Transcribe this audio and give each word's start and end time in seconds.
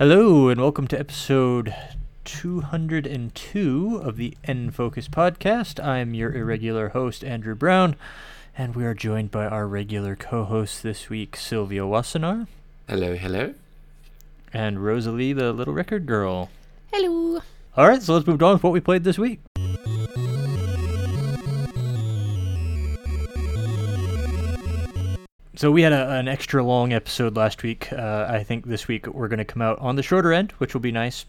Hello, 0.00 0.48
and 0.48 0.58
welcome 0.58 0.86
to 0.88 0.98
episode 0.98 1.74
202 2.24 4.00
of 4.02 4.16
the 4.16 4.34
N 4.44 4.70
Focus 4.70 5.08
podcast. 5.08 5.78
I'm 5.84 6.14
your 6.14 6.32
irregular 6.32 6.88
host, 6.88 7.22
Andrew 7.22 7.54
Brown, 7.54 7.96
and 8.56 8.74
we 8.74 8.86
are 8.86 8.94
joined 8.94 9.30
by 9.30 9.44
our 9.44 9.66
regular 9.66 10.16
co 10.16 10.44
host 10.44 10.82
this 10.82 11.10
week, 11.10 11.36
Sylvia 11.36 11.82
Wassenaar, 11.82 12.46
Hello, 12.88 13.14
hello. 13.14 13.52
and 14.54 14.82
Rosalie, 14.82 15.34
the 15.34 15.52
little 15.52 15.74
record 15.74 16.06
girl. 16.06 16.48
Hello. 16.94 17.42
All 17.76 17.86
right, 17.86 18.00
so 18.02 18.14
let's 18.14 18.26
move 18.26 18.42
on 18.42 18.54
with 18.54 18.62
what 18.62 18.72
we 18.72 18.80
played 18.80 19.04
this 19.04 19.18
week. 19.18 19.40
So 25.60 25.70
we 25.70 25.82
had 25.82 25.92
a, 25.92 26.12
an 26.12 26.26
extra 26.26 26.64
long 26.64 26.94
episode 26.94 27.36
last 27.36 27.62
week. 27.62 27.92
Uh, 27.92 28.24
I 28.26 28.42
think 28.42 28.64
this 28.64 28.88
week 28.88 29.06
we're 29.06 29.28
going 29.28 29.40
to 29.40 29.44
come 29.44 29.60
out 29.60 29.78
on 29.78 29.94
the 29.94 30.02
shorter 30.02 30.32
end, 30.32 30.52
which 30.52 30.72
will 30.72 30.80
be 30.80 30.90
nice. 30.90 31.26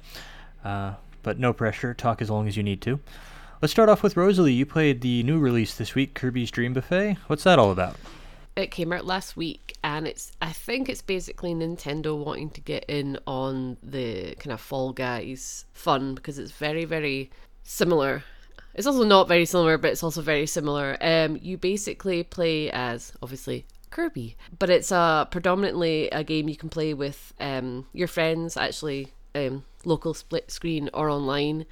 Uh, 0.64 0.94
but 1.22 1.38
no 1.38 1.52
pressure. 1.52 1.94
Talk 1.94 2.22
as 2.22 2.30
long 2.30 2.48
as 2.48 2.56
you 2.56 2.64
need 2.64 2.82
to. 2.84 2.98
Let's 3.62 3.74
start 3.74 3.90
off 3.90 4.02
with 4.02 4.16
Rosalie. 4.16 4.54
You 4.54 4.66
played 4.66 5.02
the 5.02 5.22
new 5.24 5.38
release 5.38 5.76
this 5.76 5.96
week, 5.96 6.14
Kirby's 6.14 6.50
Dream 6.50 6.72
Buffet. 6.72 7.18
What's 7.28 7.44
that 7.44 7.60
all 7.60 7.72
about? 7.72 7.98
It 8.56 8.72
came 8.72 8.94
out 8.94 9.04
last 9.04 9.36
week 9.36 9.76
and 9.84 10.08
it's 10.08 10.32
I 10.42 10.54
think 10.54 10.88
it's 10.88 11.02
basically 11.02 11.54
Nintendo 11.54 12.18
wanting 12.18 12.52
to 12.52 12.62
get 12.62 12.86
in 12.88 13.20
on 13.28 13.76
the 13.84 14.36
kind 14.36 14.54
of 14.54 14.62
Fall 14.62 14.94
Guys 14.94 15.66
fun 15.74 16.16
because 16.16 16.40
it's 16.40 16.52
very 16.54 16.86
very 16.86 17.32
similar. 17.64 18.24
It's 18.76 18.88
also 18.88 19.04
not 19.04 19.28
very 19.28 19.46
similar, 19.46 19.78
but 19.78 19.92
it's 19.92 20.04
also 20.04 20.22
very 20.22 20.48
similar. 20.48 20.96
Um 21.02 21.38
you 21.42 21.58
basically 21.58 22.24
play 22.24 22.72
as 22.72 23.12
obviously 23.22 23.66
Kirby, 23.92 24.36
but 24.58 24.70
it's 24.70 24.92
a 24.92 25.28
predominantly 25.30 26.10
a 26.10 26.24
game 26.24 26.50
you 26.50 26.58
can 26.58 26.70
play 26.70 26.94
with 26.94 27.34
um 27.40 27.86
your 27.94 28.08
friends 28.08 28.58
actually 28.58 29.10
um 29.36 29.64
local 29.86 30.14
split 30.14 30.50
screen 30.50 30.90
or 30.94 31.10
online. 31.10 31.66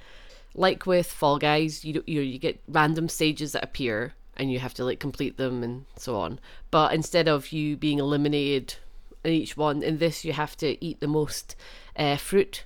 Like 0.54 0.84
with 0.84 1.06
Fall 1.06 1.38
Guys, 1.38 1.84
you 1.84 2.02
you 2.06 2.20
you 2.20 2.38
get 2.38 2.60
random 2.68 3.08
stages 3.08 3.52
that 3.52 3.64
appear 3.64 4.14
and 4.36 4.50
you 4.50 4.58
have 4.58 4.74
to 4.74 4.84
like 4.84 4.98
complete 4.98 5.36
them 5.36 5.62
and 5.62 5.84
so 5.96 6.16
on. 6.16 6.40
But 6.70 6.94
instead 6.94 7.28
of 7.28 7.52
you 7.52 7.76
being 7.76 7.98
eliminated 7.98 8.74
in 9.22 9.32
each 9.32 9.56
one, 9.56 9.82
in 9.82 9.98
this 9.98 10.24
you 10.24 10.32
have 10.32 10.56
to 10.58 10.82
eat 10.84 11.00
the 11.00 11.06
most 11.06 11.56
uh, 11.96 12.16
fruit, 12.16 12.64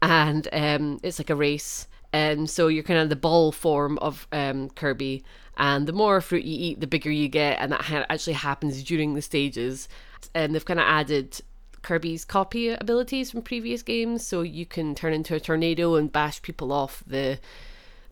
and 0.00 0.48
um, 0.52 1.00
it's 1.02 1.18
like 1.18 1.30
a 1.30 1.36
race. 1.36 1.88
And 2.12 2.48
so 2.48 2.68
you're 2.68 2.84
kind 2.84 3.00
of 3.00 3.08
the 3.08 3.16
ball 3.16 3.52
form 3.52 3.98
of 3.98 4.26
um, 4.32 4.70
Kirby, 4.70 5.24
and 5.56 5.86
the 5.86 5.92
more 5.92 6.20
fruit 6.20 6.44
you 6.44 6.70
eat, 6.70 6.80
the 6.80 6.86
bigger 6.86 7.10
you 7.10 7.28
get, 7.28 7.58
and 7.60 7.72
that 7.72 7.82
ha- 7.82 8.06
actually 8.10 8.34
happens 8.34 8.82
during 8.82 9.14
the 9.14 9.22
stages. 9.22 9.88
And 10.34 10.54
they've 10.54 10.64
kind 10.64 10.80
of 10.80 10.86
added 10.86 11.40
Kirby's 11.82 12.24
copy 12.24 12.68
abilities 12.70 13.30
from 13.30 13.42
previous 13.42 13.82
games, 13.82 14.26
so 14.26 14.42
you 14.42 14.66
can 14.66 14.94
turn 14.94 15.12
into 15.12 15.34
a 15.34 15.40
tornado 15.40 15.94
and 15.94 16.12
bash 16.12 16.42
people 16.42 16.72
off 16.72 17.02
the 17.06 17.38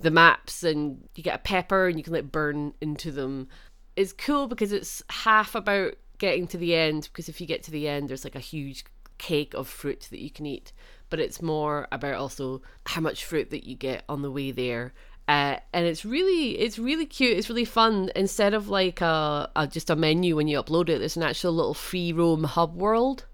the 0.00 0.10
maps 0.10 0.62
and 0.62 1.08
you 1.14 1.22
get 1.22 1.36
a 1.36 1.38
pepper 1.38 1.86
and 1.86 1.98
you 1.98 2.04
can 2.04 2.12
like 2.12 2.30
burn 2.30 2.74
into 2.80 3.10
them. 3.10 3.48
It's 3.96 4.12
cool 4.12 4.48
because 4.48 4.72
it's 4.72 5.02
half 5.08 5.54
about 5.54 5.94
getting 6.18 6.46
to 6.48 6.58
the 6.58 6.74
end 6.74 7.08
because 7.12 7.28
if 7.28 7.40
you 7.40 7.46
get 7.46 7.62
to 7.64 7.70
the 7.70 7.88
end 7.88 8.08
there's 8.08 8.24
like 8.24 8.34
a 8.34 8.40
huge 8.40 8.84
cake 9.18 9.54
of 9.54 9.68
fruit 9.68 10.08
that 10.10 10.20
you 10.20 10.30
can 10.30 10.46
eat, 10.46 10.72
but 11.10 11.20
it's 11.20 11.40
more 11.40 11.86
about 11.92 12.14
also 12.14 12.60
how 12.86 13.00
much 13.00 13.24
fruit 13.24 13.50
that 13.50 13.64
you 13.64 13.76
get 13.76 14.04
on 14.08 14.22
the 14.22 14.30
way 14.30 14.50
there. 14.50 14.92
Uh, 15.26 15.56
and 15.72 15.86
it's 15.86 16.04
really 16.04 16.58
it's 16.58 16.78
really 16.78 17.06
cute. 17.06 17.36
It's 17.36 17.48
really 17.48 17.64
fun. 17.64 18.10
Instead 18.14 18.54
of 18.54 18.68
like 18.68 19.00
a, 19.00 19.50
a 19.56 19.66
just 19.66 19.90
a 19.90 19.96
menu 19.96 20.36
when 20.36 20.48
you 20.48 20.62
upload 20.62 20.88
it 20.88 20.98
there's 20.98 21.16
an 21.16 21.22
actual 21.22 21.52
little 21.52 21.74
free 21.74 22.12
roam 22.12 22.44
hub 22.44 22.76
world 22.76 23.24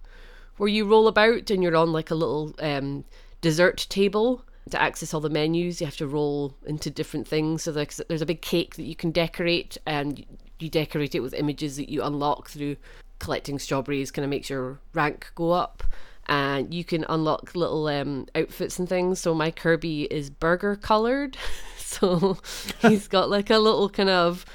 where 0.61 0.69
you 0.69 0.85
roll 0.85 1.09
about 1.09 1.51
and 1.51 1.63
you're 1.63 1.75
on 1.75 1.91
like 1.91 2.11
a 2.11 2.15
little 2.15 2.55
um, 2.59 3.03
dessert 3.41 3.87
table 3.89 4.45
to 4.71 4.81
access 4.81 5.15
all 5.15 5.21
the 5.21 5.31
menus. 5.31 5.81
You 5.81 5.87
have 5.87 5.97
to 5.97 6.07
roll 6.07 6.55
into 6.67 6.91
different 6.91 7.27
things. 7.27 7.63
So 7.63 7.73
there's, 7.73 8.01
there's 8.09 8.21
a 8.21 8.27
big 8.27 8.43
cake 8.43 8.77
that 8.77 8.85
you 8.85 8.95
can 8.95 9.11
decorate 9.11 9.79
and 9.87 10.25
you 10.59 10.69
decorate 10.69 11.15
it 11.15 11.21
with 11.21 11.33
images 11.33 11.77
that 11.79 11.89
you 11.89 12.03
unlock 12.03 12.51
through 12.51 12.77
collecting 13.19 13.59
strawberries 13.59 14.11
kind 14.11 14.25
of 14.25 14.31
makes 14.31 14.51
your 14.51 14.79
rank 14.93 15.31
go 15.35 15.51
up. 15.53 15.83
And 16.27 16.73
you 16.73 16.85
can 16.85 17.05
unlock 17.09 17.55
little 17.55 17.89
um, 17.89 18.27
outfits 18.35 18.79
and 18.79 18.89
things. 18.89 19.19
So 19.19 19.35
my 19.35 19.51
kirby 19.51 20.05
is 20.05 20.29
burger 20.29 20.77
colored 20.77 21.37
so 22.01 22.39
he's 22.83 23.09
got 23.09 23.31
like 23.31 23.51
a 23.51 23.59
little 23.59 23.89
kind 23.89 24.09
of 24.09 24.47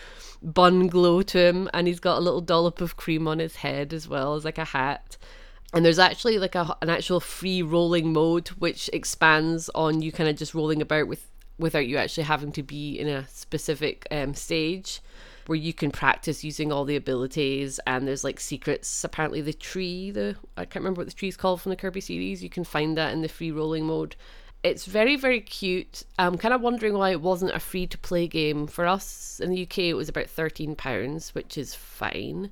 bun 0.42 0.88
glow 0.88 1.22
to 1.22 1.38
him 1.38 1.70
and 1.74 1.86
he's 1.86 2.00
got 2.00 2.18
a 2.18 2.22
little 2.22 2.40
dollop 2.40 2.80
of 2.80 2.96
cream 2.96 3.28
on 3.28 3.40
his 3.40 3.58
head 3.58 3.92
as 3.92 4.08
well 4.08 4.36
as 4.36 4.46
like 4.46 4.58
a 4.58 4.64
hat. 4.66 5.18
And 5.74 5.84
there's 5.84 6.00
actually 6.00 6.40
like 6.40 6.56
a, 6.56 6.78
an 6.82 6.90
actual 6.90 7.20
free 7.20 7.62
rolling 7.62 8.14
mode 8.14 8.48
which 8.50 8.90
expands 8.94 9.70
on 9.76 10.02
you 10.02 10.14
kind 10.14 10.30
of 10.30 10.38
just 10.38 10.54
rolling 10.54 10.82
about 10.82 11.08
with 11.08 11.30
without 11.58 11.88
you 11.88 11.98
actually 11.98 12.24
having 12.24 12.52
to 12.54 12.64
be 12.64 12.98
in 12.98 13.08
a 13.08 13.28
specific 13.28 14.08
um, 14.12 14.34
stage 14.34 15.02
where 15.48 15.58
you 15.58 15.74
can 15.74 15.92
practice 15.92 16.44
using 16.44 16.72
all 16.72 16.86
the 16.86 16.96
abilities 16.96 17.80
and 17.86 18.08
there's 18.08 18.24
like 18.24 18.40
secrets. 18.40 19.04
Apparently 19.04 19.42
the 19.42 19.54
tree 19.54 20.10
the 20.10 20.38
i 20.56 20.64
can't 20.64 20.84
remember 20.84 21.00
what 21.00 21.08
the 21.08 21.14
tree's 21.14 21.36
called 21.36 21.62
from 21.62 21.72
the 21.72 21.76
kirby 21.76 22.02
series 22.02 22.42
you 22.42 22.50
can 22.50 22.64
find 22.64 22.98
that 22.98 23.12
in 23.12 23.22
the 23.22 23.28
free 23.28 23.52
rolling 23.52 23.86
mode 23.86 24.16
it's 24.66 24.86
very 24.86 25.16
very 25.16 25.42
cute. 25.42 26.04
I'm 26.18 26.38
kind 26.38 26.54
of 26.54 26.62
wondering 26.62 26.96
why 26.96 27.12
it 27.12 27.22
wasn't 27.22 27.54
a 27.54 27.60
free 27.60 27.86
to 27.88 27.98
play 28.00 28.28
game. 28.28 28.66
For 28.66 28.88
us 28.88 29.40
in 29.40 29.52
the 29.52 29.64
uk 29.64 29.78
it 29.78 29.94
was 29.94 30.10
about 30.10 30.28
13 30.28 30.76
pounds 30.76 31.36
which 31.36 31.58
is 31.58 31.76
fine. 31.76 32.50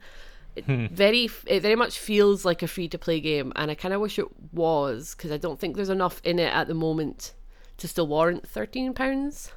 It 0.55 0.65
hmm. 0.65 0.85
very 0.87 1.29
it 1.47 1.61
very 1.61 1.75
much 1.75 1.97
feels 1.97 2.45
like 2.45 2.61
a 2.61 2.67
free 2.67 2.87
to 2.89 2.99
play 2.99 3.19
game 3.19 3.51
and 3.55 3.71
i 3.71 3.75
kind 3.75 3.91
of 3.91 4.01
wish 4.01 4.19
it 4.19 4.27
was 4.51 5.15
because 5.15 5.31
i 5.31 5.37
don't 5.37 5.59
think 5.59 5.75
there's 5.75 5.89
enough 5.89 6.21
in 6.23 6.37
it 6.37 6.53
at 6.53 6.67
the 6.67 6.75
moment 6.75 7.33
to 7.77 7.87
still 7.87 8.05
warrant 8.05 8.47
13 8.47 8.93
pounds 8.93 9.51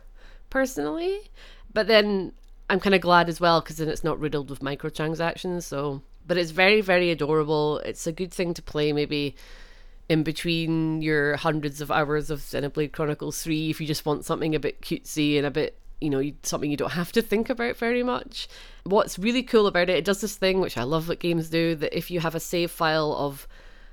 personally. 0.49 1.31
But 1.75 1.87
then 1.87 2.33
i'm 2.71 2.81
kind 2.81 2.95
of 2.95 3.03
glad 3.03 3.28
as 3.28 3.39
well 3.39 3.61
because 3.61 3.77
then 3.77 3.89
it's 3.89 4.05
not 4.05 4.19
riddled 4.19 4.49
with 4.49 4.61
microtransactions 4.61 5.65
so 5.65 6.00
but 6.27 6.39
it's 6.39 6.50
very 6.50 6.81
very 6.81 7.11
adorable. 7.11 7.78
It's 7.81 8.06
a 8.06 8.12
good 8.12 8.33
thing 8.33 8.55
to 8.55 8.62
play 8.62 8.95
maybe 8.95 9.37
in 10.09 10.22
between 10.22 11.03
your 11.03 11.37
hundreds 11.37 11.81
of 11.81 11.91
hours 11.91 12.31
of 12.31 12.41
Xenoblade 12.41 12.93
Chronicles 12.93 13.43
3 13.43 13.71
if 13.71 13.81
you 13.81 13.87
just 13.87 14.06
want 14.06 14.25
something 14.25 14.55
a 14.55 14.61
bit 14.61 14.81
cutesy 14.81 15.37
and 15.37 15.47
a 15.47 15.50
bit 15.50 15.78
you 16.00 16.11
know 16.11 16.22
something 16.43 16.71
you 16.71 16.77
don't 16.77 16.93
have 16.93 17.12
to 17.12 17.22
think 17.22 17.49
about 17.49 17.77
very 17.77 18.03
much. 18.03 18.49
What's 18.84 19.19
really 19.19 19.43
cool 19.43 19.66
about 19.66 19.91
it 19.91 19.97
it 19.97 20.05
does 20.05 20.21
this 20.21 20.37
thing 20.37 20.61
which 20.61 20.77
i 20.78 20.83
love 20.83 21.09
what 21.09 21.21
games 21.21 21.49
do 21.49 21.75
that 21.77 21.97
if 21.97 22.11
you 22.11 22.21
have 22.21 22.34
a 22.34 22.41
save 22.41 22.71
file 22.71 23.15
of 23.15 23.49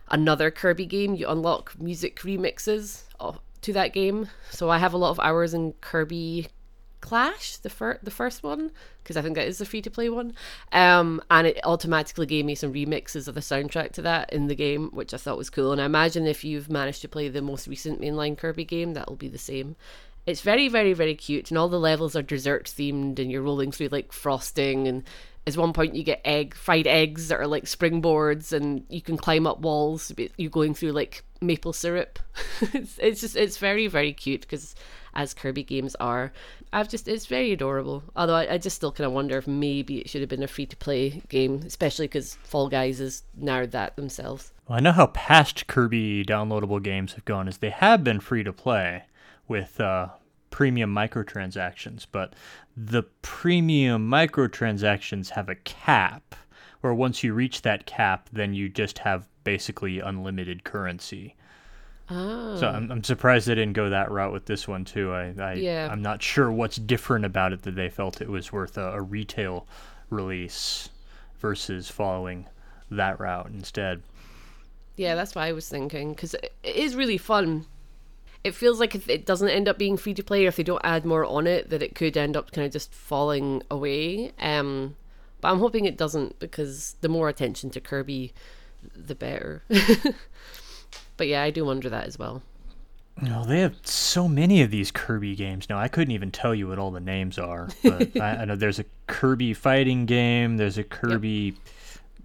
another 0.09 0.51
kirby 0.51 0.85
game 0.85 1.15
you 1.15 1.27
unlock 1.27 1.79
music 1.79 2.19
remixes 2.19 3.03
uh, 3.19 3.33
to 3.61 3.73
that 3.73 3.93
game. 3.93 4.29
So 4.51 4.69
i 4.69 4.77
have 4.77 4.93
a 4.93 4.97
lot 4.97 5.11
of 5.11 5.19
hours 5.19 5.53
in 5.53 5.73
kirby 5.81 6.47
clash 7.03 7.57
the, 7.57 7.69
fir- 7.69 7.99
the 8.01 8.09
first 8.09 8.43
one 8.43 8.71
because 9.03 9.17
i 9.17 9.21
think 9.21 9.35
that 9.35 9.45
is 9.45 9.57
the 9.57 9.65
free 9.65 9.81
to 9.81 9.91
play 9.91 10.07
one. 10.07 10.33
Um, 10.71 11.21
and 11.29 11.45
it 11.45 11.59
automatically 11.65 12.25
gave 12.25 12.45
me 12.45 12.55
some 12.55 12.73
remixes 12.73 13.27
of 13.27 13.35
the 13.35 13.41
soundtrack 13.41 13.91
to 13.93 14.01
that 14.03 14.31
in 14.31 14.47
the 14.47 14.55
game 14.55 14.87
which 14.93 15.13
i 15.13 15.17
thought 15.17 15.37
was 15.37 15.49
cool. 15.49 15.73
And 15.73 15.81
i 15.81 15.85
imagine 15.85 16.25
if 16.25 16.45
you've 16.45 16.71
managed 16.71 17.01
to 17.01 17.09
play 17.09 17.27
the 17.27 17.41
most 17.41 17.67
recent 17.67 17.99
mainline 17.99 18.37
kirby 18.37 18.63
game 18.63 18.93
that 18.93 19.09
will 19.09 19.17
be 19.17 19.27
the 19.27 19.37
same. 19.37 19.75
It's 20.25 20.39
very 20.39 20.69
very 20.69 20.93
very 20.93 21.15
cute 21.15 21.51
and 21.51 21.57
all 21.57 21.67
the 21.67 21.77
levels 21.77 22.15
are 22.15 22.21
dessert 22.21 22.71
themed 22.73 23.19
and 23.19 23.29
you're 23.29 23.41
rolling 23.41 23.73
through 23.73 23.89
like 23.89 24.13
frosting 24.13 24.87
and 24.87 25.03
at 25.45 25.57
one 25.57 25.73
point 25.73 25.95
you 25.95 26.03
get 26.03 26.21
egg 26.23 26.55
fried 26.55 26.87
eggs 26.87 27.27
that 27.27 27.39
are 27.41 27.47
like 27.47 27.65
springboards 27.65 28.53
and 28.53 28.85
you 28.87 29.01
can 29.01 29.17
climb 29.17 29.45
up 29.45 29.59
walls 29.59 30.13
you're 30.37 30.49
going 30.49 30.73
through 30.73 30.93
like 30.93 31.25
maple 31.41 31.73
syrup. 31.73 32.19
It's, 32.73 32.97
it's 32.97 33.19
just 33.19 33.35
it's 33.35 33.57
very 33.57 33.87
very 33.87 34.13
cute 34.13 34.41
because 34.41 34.73
as 35.13 35.33
kirby 35.33 35.63
games 35.63 35.95
are 35.99 36.31
i've 36.73 36.89
just 36.89 37.07
it's 37.07 37.25
very 37.27 37.51
adorable 37.53 38.03
although 38.15 38.35
i, 38.35 38.53
I 38.53 38.57
just 38.57 38.75
still 38.75 38.91
kind 38.91 39.05
of 39.07 39.13
wonder 39.13 39.37
if 39.37 39.47
maybe 39.47 39.99
it 39.99 40.09
should 40.09 40.21
have 40.21 40.29
been 40.29 40.43
a 40.43 40.47
free 40.47 40.65
to 40.65 40.75
play 40.75 41.21
game 41.29 41.61
especially 41.65 42.07
because 42.07 42.35
fall 42.43 42.67
guys 42.67 42.99
has 42.99 43.23
narrowed 43.37 43.71
that 43.71 43.95
themselves 43.95 44.51
Well, 44.67 44.77
I 44.77 44.81
know 44.81 44.91
how 44.91 45.07
past 45.07 45.67
Kirby 45.67 46.23
downloadable 46.25 46.81
games 46.81 47.13
have 47.13 47.25
gone, 47.25 47.47
is 47.47 47.57
they 47.57 47.69
have 47.69 48.03
been 48.03 48.19
free 48.19 48.43
to 48.43 48.53
play 48.53 49.03
with 49.47 49.79
uh, 49.79 50.07
premium 50.49 50.93
microtransactions, 50.93 52.05
but 52.11 52.33
the 52.77 53.03
premium 53.21 54.09
microtransactions 54.09 55.29
have 55.31 55.49
a 55.49 55.55
cap, 55.55 56.35
where 56.81 56.93
once 56.93 57.23
you 57.23 57.33
reach 57.33 57.61
that 57.63 57.85
cap, 57.85 58.29
then 58.31 58.53
you 58.53 58.69
just 58.69 58.99
have 58.99 59.27
basically 59.43 59.99
unlimited 59.99 60.63
currency. 60.63 61.35
Oh 62.13 62.57
So 62.57 62.67
I'm, 62.67 62.91
I'm 62.91 63.03
surprised 63.03 63.47
they 63.47 63.55
didn't 63.55 63.73
go 63.73 63.89
that 63.89 64.11
route 64.11 64.31
with 64.31 64.45
this 64.45 64.67
one 64.67 64.85
too. 64.85 65.11
I, 65.11 65.33
I 65.39 65.53
Yeah. 65.53 65.89
I'm 65.91 66.01
not 66.01 66.21
sure 66.21 66.51
what's 66.51 66.77
different 66.77 67.25
about 67.25 67.53
it 67.53 67.63
that 67.63 67.75
they 67.75 67.89
felt 67.89 68.21
it 68.21 68.29
was 68.29 68.51
worth 68.51 68.77
a, 68.77 68.93
a 68.93 69.01
retail 69.01 69.67
release 70.09 70.89
versus 71.39 71.89
following 71.89 72.45
that 72.91 73.19
route 73.19 73.47
instead. 73.47 74.01
Yeah, 74.95 75.15
that's 75.15 75.35
what 75.35 75.43
I 75.43 75.51
was 75.53 75.67
thinking 75.67 76.13
because 76.13 76.33
it 76.35 76.53
it 76.63 76.75
is 76.75 76.95
really 76.95 77.17
fun. 77.17 77.65
It 78.43 78.55
feels 78.55 78.79
like 78.79 78.93
if 78.93 79.09
it 79.09 79.25
doesn't 79.25 79.49
end 79.49 79.67
up 79.67 79.77
being 79.77 79.97
free 79.97 80.13
to 80.13 80.23
play, 80.23 80.45
or 80.45 80.49
if 80.49 80.57
they 80.57 80.63
don't 80.63 80.83
add 80.83 81.05
more 81.05 81.25
on 81.25 81.47
it, 81.47 81.69
that 81.69 81.81
it 81.81 81.95
could 81.95 82.17
end 82.17 82.35
up 82.35 82.51
kind 82.51 82.65
of 82.65 82.73
just 82.73 82.93
falling 82.93 83.63
away. 83.71 84.31
Um, 84.39 84.95
but 85.39 85.51
I'm 85.51 85.59
hoping 85.59 85.85
it 85.85 85.97
doesn't 85.97 86.39
because 86.39 86.95
the 87.01 87.09
more 87.09 87.29
attention 87.29 87.69
to 87.71 87.79
Kirby, 87.81 88.33
the 88.95 89.15
better. 89.15 89.63
But 91.17 91.27
yeah, 91.27 91.43
I 91.43 91.51
do 91.51 91.65
wonder 91.65 91.89
that 91.89 92.07
as 92.07 92.17
well. 92.17 92.41
No, 93.21 93.45
they 93.45 93.59
have 93.59 93.75
so 93.83 94.27
many 94.27 94.63
of 94.63 94.71
these 94.71 94.91
Kirby 94.91 95.35
games 95.35 95.69
now. 95.69 95.77
I 95.77 95.87
couldn't 95.87 96.13
even 96.13 96.31
tell 96.31 96.55
you 96.55 96.67
what 96.67 96.79
all 96.79 96.91
the 96.91 96.99
names 96.99 97.37
are. 97.37 97.69
But 97.83 98.17
I, 98.19 98.37
I 98.37 98.45
know 98.45 98.55
there's 98.55 98.79
a 98.79 98.85
Kirby 99.07 99.53
fighting 99.53 100.05
game. 100.05 100.57
There's 100.57 100.79
a 100.79 100.83
Kirby 100.83 101.55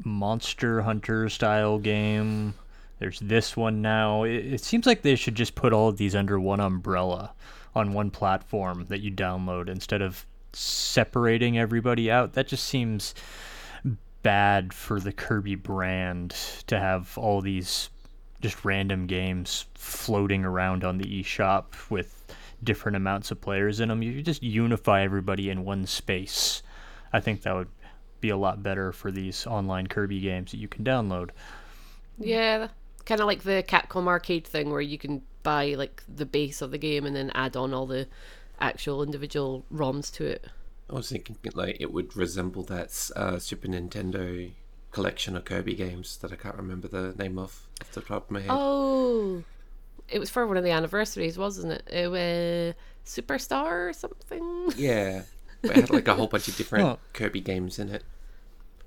Monster 0.02 0.82
Hunter 0.82 1.28
style 1.28 1.78
game. 1.78 2.54
There's 2.98 3.20
this 3.20 3.56
one 3.56 3.82
now. 3.82 4.22
It, 4.24 4.54
it 4.54 4.64
seems 4.64 4.86
like 4.86 5.02
they 5.02 5.14
should 5.14 5.34
just 5.34 5.54
put 5.54 5.72
all 5.72 5.88
of 5.88 5.98
these 5.98 6.16
under 6.16 6.40
one 6.40 6.60
umbrella 6.60 7.32
on 7.74 7.92
one 7.92 8.10
platform 8.10 8.86
that 8.88 9.00
you 9.00 9.12
download 9.12 9.68
instead 9.68 10.02
of 10.02 10.24
separating 10.52 11.58
everybody 11.58 12.10
out. 12.10 12.32
That 12.32 12.48
just 12.48 12.64
seems 12.64 13.14
bad 14.22 14.72
for 14.72 14.98
the 14.98 15.12
Kirby 15.12 15.54
brand 15.54 16.34
to 16.66 16.78
have 16.78 17.16
all 17.18 17.40
these 17.40 17.90
just 18.40 18.64
random 18.64 19.06
games 19.06 19.66
floating 19.74 20.44
around 20.44 20.84
on 20.84 20.98
the 20.98 21.22
eShop 21.22 21.90
with 21.90 22.24
different 22.62 22.96
amounts 22.96 23.30
of 23.30 23.40
players 23.40 23.80
in 23.80 23.88
them. 23.88 24.02
You 24.02 24.22
just 24.22 24.42
unify 24.42 25.02
everybody 25.02 25.50
in 25.50 25.64
one 25.64 25.86
space. 25.86 26.62
I 27.12 27.20
think 27.20 27.42
that 27.42 27.54
would 27.54 27.68
be 28.20 28.30
a 28.30 28.36
lot 28.36 28.62
better 28.62 28.92
for 28.92 29.10
these 29.10 29.46
online 29.46 29.86
Kirby 29.86 30.20
games 30.20 30.50
that 30.50 30.58
you 30.58 30.68
can 30.68 30.84
download. 30.84 31.30
Yeah, 32.18 32.68
kind 33.04 33.20
of 33.20 33.26
like 33.26 33.42
the 33.42 33.64
Capcom 33.66 34.06
arcade 34.06 34.46
thing 34.46 34.70
where 34.70 34.80
you 34.80 34.98
can 34.98 35.22
buy 35.42 35.74
like 35.74 36.02
the 36.12 36.26
base 36.26 36.60
of 36.60 36.70
the 36.70 36.78
game 36.78 37.06
and 37.06 37.14
then 37.14 37.30
add 37.34 37.56
on 37.56 37.72
all 37.72 37.86
the 37.86 38.08
actual 38.60 39.02
individual 39.02 39.64
ROMs 39.72 40.12
to 40.14 40.26
it. 40.26 40.46
I 40.90 40.94
was 40.94 41.10
thinking 41.10 41.36
like 41.54 41.76
it 41.80 41.92
would 41.92 42.16
resemble 42.16 42.64
that 42.64 43.10
uh, 43.14 43.38
Super 43.38 43.68
Nintendo 43.68 44.50
collection 44.90 45.36
of 45.36 45.44
Kirby 45.44 45.74
games 45.74 46.16
that 46.18 46.32
I 46.32 46.36
can't 46.36 46.56
remember 46.56 46.88
the 46.88 47.14
name 47.16 47.38
of 47.38 47.66
off 47.80 47.92
the 47.92 48.00
top 48.00 48.24
of 48.26 48.30
my 48.30 48.40
head. 48.40 48.50
Oh, 48.50 49.42
it 50.08 50.18
was 50.18 50.30
for 50.30 50.46
one 50.46 50.56
of 50.56 50.64
the 50.64 50.70
anniversaries, 50.70 51.36
wasn't 51.38 51.72
it? 51.72 51.82
It 51.90 52.10
was 52.10 52.74
Superstar 53.06 53.90
or 53.90 53.92
something. 53.92 54.72
Yeah, 54.76 55.22
but 55.62 55.72
it 55.72 55.76
had 55.76 55.90
like 55.90 56.08
a 56.08 56.14
whole 56.14 56.26
bunch 56.28 56.48
of 56.48 56.56
different 56.56 56.84
Well- 56.84 57.00
Kirby 57.12 57.40
games 57.40 57.78
in 57.78 57.88
it. 57.90 58.02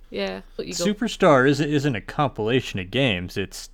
Yeah, 0.10 0.42
but 0.58 0.68
you. 0.68 0.74
Superstar 0.74 1.48
isn't, 1.48 1.70
isn't 1.70 1.96
a 1.96 2.02
compilation 2.02 2.80
of 2.80 2.92
games. 2.92 3.38
It's 3.38 3.70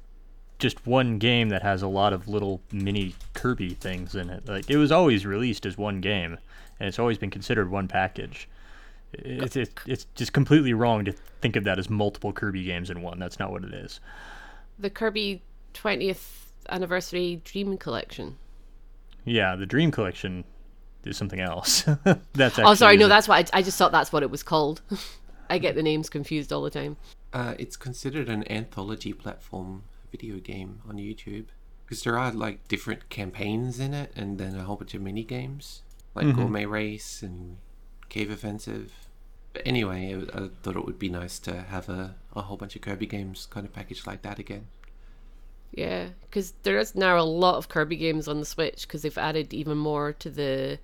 just 0.60 0.86
one 0.86 1.18
game 1.18 1.50
that 1.50 1.64
has 1.64 1.82
a 1.82 1.88
lot 1.88 2.14
of 2.14 2.28
little 2.28 2.62
mini 2.72 3.16
Kirby 3.34 3.74
things 3.74 4.14
in 4.16 4.30
it. 4.30 4.48
Like 4.48 4.70
it 4.70 4.78
was 4.78 4.92
always 4.92 5.26
released 5.26 5.66
as 5.66 5.78
one 5.78 6.00
game, 6.02 6.38
and 6.80 6.88
it's 6.88 7.00
always 7.00 7.18
been 7.18 7.32
considered 7.32 7.72
one 7.72 7.88
package. 7.88 8.48
It's 9.14 9.56
it's, 9.56 9.72
it's 9.86 10.06
just 10.16 10.34
completely 10.34 10.74
wrong 10.74 11.06
to 11.06 11.12
think 11.42 11.56
of 11.56 11.64
that 11.64 11.80
as 11.80 11.90
multiple 11.90 12.34
Kirby 12.34 12.64
games 12.64 12.90
in 12.90 13.02
one. 13.02 13.20
That's 13.20 13.40
not 13.40 13.52
what 13.52 13.64
it 13.64 13.74
is. 13.74 14.00
the 14.80 14.90
Kirby 14.90 15.42
20th 15.74 16.52
anniversary 16.70 17.42
Dream 17.44 17.78
Collection. 17.78 18.38
Yeah, 19.26 19.56
the 19.56 19.66
Dream 19.66 19.92
Collection 19.92 20.44
is 21.04 21.16
something 21.18 21.40
else. 21.40 21.84
that's 22.34 22.60
Oh, 22.60 22.74
sorry, 22.74 22.98
no, 22.98 23.06
the- 23.06 23.10
that's 23.10 23.28
what 23.28 23.54
I, 23.54 23.60
I 23.60 23.62
just 23.62 23.78
thought 23.78 23.92
that's 23.92 24.12
what 24.12 24.24
it 24.24 24.30
was 24.32 24.44
called. 24.44 24.82
I 25.50 25.58
get 25.60 25.76
the 25.76 25.84
names 25.84 26.10
confused 26.10 26.52
all 26.52 26.62
the 26.62 26.70
time. 26.70 26.98
Uh, 27.32 27.56
it's 27.58 27.78
considered 27.78 28.28
an 28.30 28.50
anthology 28.52 29.14
platform 29.14 29.84
video 30.12 30.38
game 30.40 30.82
on 30.88 30.98
YouTube 30.98 31.46
because 31.86 32.04
there 32.04 32.18
are 32.18 32.32
like 32.32 32.68
different 32.68 33.08
campaigns 33.10 33.80
in 33.80 33.94
it, 33.94 34.12
and 34.16 34.38
then 34.38 34.56
a 34.56 34.64
whole 34.64 34.76
bunch 34.76 34.94
of 34.94 35.02
mini 35.02 35.24
games 35.24 35.84
like 36.16 36.34
Gourmet 36.36 36.66
Race 36.66 37.22
and 37.22 37.58
Cave 38.10 38.32
Offensive. 38.32 38.92
But 39.54 39.64
anyway, 39.66 40.12
it, 40.12 40.30
I 40.34 40.50
thought 40.62 40.76
it 40.76 40.86
would 40.86 41.00
be 41.00 41.10
nice 41.10 41.40
to 41.40 41.62
have 41.62 41.90
a, 41.90 42.16
a 42.36 42.42
whole 42.42 42.58
bunch 42.58 42.76
of 42.76 42.82
Kirby 42.82 43.08
games 43.08 43.48
kind 43.50 43.66
of 43.66 43.74
packaged 43.74 44.08
like 44.08 44.22
that 44.22 44.40
again. 44.40 44.68
Yeah, 45.72 46.08
because 46.22 46.54
there 46.64 46.78
is 46.78 46.96
now 46.96 47.20
a 47.20 47.22
lot 47.22 47.58
of 47.58 47.70
Kirby 47.70 47.98
games 47.98 48.28
on 48.28 48.40
the 48.40 48.46
Switch 48.46 48.88
because 48.88 49.02
they've 49.02 49.18
added 49.18 49.54
even 49.54 49.78
more 49.78 50.14
to 50.14 50.30
the 50.30 50.80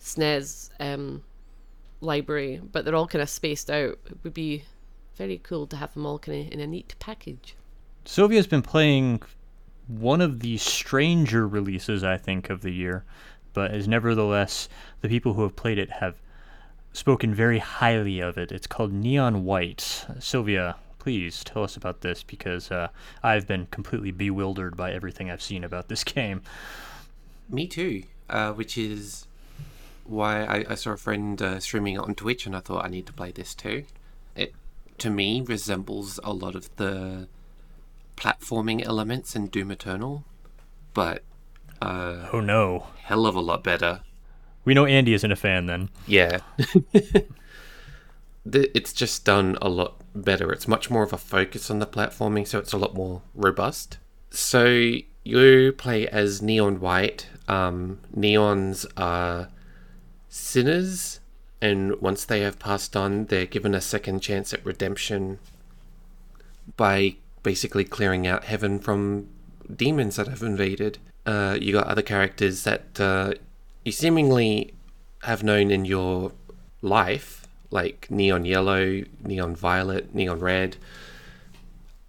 SNES 0.00 0.70
um, 0.80 1.22
library, 2.00 2.60
but 2.72 2.84
they're 2.84 2.94
all 2.94 3.08
kind 3.08 3.22
of 3.22 3.28
spaced 3.28 3.70
out. 3.70 3.98
It 4.06 4.18
would 4.22 4.34
be 4.34 4.64
very 5.16 5.38
cool 5.38 5.66
to 5.66 5.76
have 5.76 5.94
them 5.94 6.06
all 6.06 6.18
kind 6.18 6.46
of 6.46 6.52
in 6.52 6.60
a 6.60 6.66
neat 6.66 6.94
package. 6.98 7.56
Sylvia's 8.04 8.46
been 8.46 8.62
playing 8.62 9.22
one 9.88 10.20
of 10.20 10.40
the 10.40 10.56
stranger 10.58 11.46
releases, 11.46 12.04
I 12.04 12.16
think, 12.16 12.50
of 12.50 12.62
the 12.62 12.70
year, 12.70 13.04
but 13.52 13.74
is 13.74 13.88
nevertheless 13.88 14.68
the 15.00 15.08
people 15.08 15.34
who 15.34 15.42
have 15.42 15.56
played 15.56 15.78
it 15.78 15.90
have 15.90 16.14
spoken 16.92 17.34
very 17.34 17.58
highly 17.58 18.20
of 18.20 18.36
it. 18.38 18.50
It's 18.52 18.66
called 18.66 18.92
Neon 18.92 19.44
White. 19.44 20.06
Sylvia, 20.18 20.76
please 20.98 21.44
tell 21.44 21.62
us 21.64 21.76
about 21.76 22.00
this 22.00 22.22
because 22.22 22.70
uh, 22.70 22.88
I've 23.22 23.46
been 23.46 23.66
completely 23.70 24.10
bewildered 24.10 24.76
by 24.76 24.92
everything 24.92 25.30
I've 25.30 25.42
seen 25.42 25.64
about 25.64 25.88
this 25.88 26.04
game. 26.16 26.42
Me 27.48 27.66
too, 27.66 28.02
uh, 28.28 28.52
which 28.52 28.76
is 28.76 29.26
why 30.04 30.44
I, 30.44 30.64
I 30.70 30.74
saw 30.74 30.92
a 30.92 30.96
friend 30.96 31.40
uh, 31.40 31.60
streaming 31.60 31.94
it 31.94 32.00
on 32.00 32.14
Twitch, 32.14 32.46
and 32.46 32.56
I 32.56 32.60
thought 32.60 32.84
I 32.84 32.88
need 32.88 33.06
to 33.06 33.12
play 33.12 33.30
this 33.30 33.54
too. 33.54 33.84
It 34.34 34.54
to 34.98 35.10
me 35.10 35.40
resembles 35.42 36.18
a 36.24 36.32
lot 36.32 36.54
of 36.54 36.74
the 36.76 37.28
platforming 38.16 38.84
elements 38.84 39.36
in 39.36 39.46
Doom 39.46 39.70
Eternal, 39.70 40.24
but 40.92 41.22
uh, 41.80 42.26
Oh 42.32 42.40
no. 42.40 42.88
hell 43.02 43.26
of 43.26 43.34
a 43.34 43.40
lot 43.40 43.62
better. 43.62 44.00
We 44.64 44.74
know 44.74 44.86
Andy 44.86 45.14
isn't 45.14 45.32
a 45.32 45.36
fan 45.36 45.66
then. 45.66 45.88
Yeah. 46.06 46.40
It's 48.50 48.92
just 48.92 49.26
done 49.26 49.58
a 49.60 49.68
lot 49.68 50.00
better. 50.14 50.50
It's 50.52 50.66
much 50.66 50.90
more 50.90 51.02
of 51.02 51.12
a 51.12 51.18
focus 51.18 51.70
on 51.70 51.80
the 51.80 51.86
platforming, 51.86 52.46
so 52.46 52.58
it's 52.58 52.72
a 52.72 52.78
lot 52.78 52.94
more 52.94 53.20
robust. 53.34 53.98
So 54.30 54.92
you 55.24 55.72
play 55.72 56.08
as 56.08 56.40
Neon 56.40 56.80
White. 56.80 57.26
Um, 57.46 58.00
neons 58.16 58.86
are 58.96 59.48
sinners, 60.28 61.20
and 61.60 62.00
once 62.00 62.24
they 62.24 62.40
have 62.40 62.58
passed 62.58 62.96
on, 62.96 63.26
they're 63.26 63.46
given 63.46 63.74
a 63.74 63.80
second 63.80 64.20
chance 64.20 64.52
at 64.52 64.64
redemption 64.64 65.38
by 66.76 67.16
basically 67.42 67.84
clearing 67.84 68.26
out 68.26 68.44
heaven 68.44 68.78
from 68.78 69.28
demons 69.74 70.16
that 70.16 70.28
have 70.28 70.42
invaded. 70.42 70.98
Uh, 71.26 71.58
you 71.60 71.72
got 71.72 71.86
other 71.86 72.02
characters 72.02 72.64
that 72.64 73.00
uh, 73.00 73.32
you 73.88 73.92
seemingly 73.92 74.74
have 75.22 75.42
known 75.42 75.70
in 75.70 75.86
your 75.86 76.32
life, 76.82 77.46
like 77.70 78.10
Neon 78.10 78.44
Yellow, 78.44 79.02
Neon 79.24 79.56
Violet, 79.56 80.14
Neon 80.14 80.40
Red, 80.40 80.76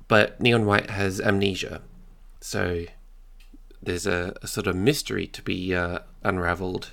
but 0.09 0.41
Neon 0.41 0.65
White 0.65 0.89
has 0.89 1.21
amnesia. 1.21 1.81
So 2.41 2.83
there's 3.81 4.05
a, 4.05 4.36
a 4.41 4.48
sort 4.48 4.67
of 4.67 4.75
mystery 4.75 5.25
to 5.27 5.41
be 5.41 5.74
uh, 5.74 6.00
unraveled 6.21 6.89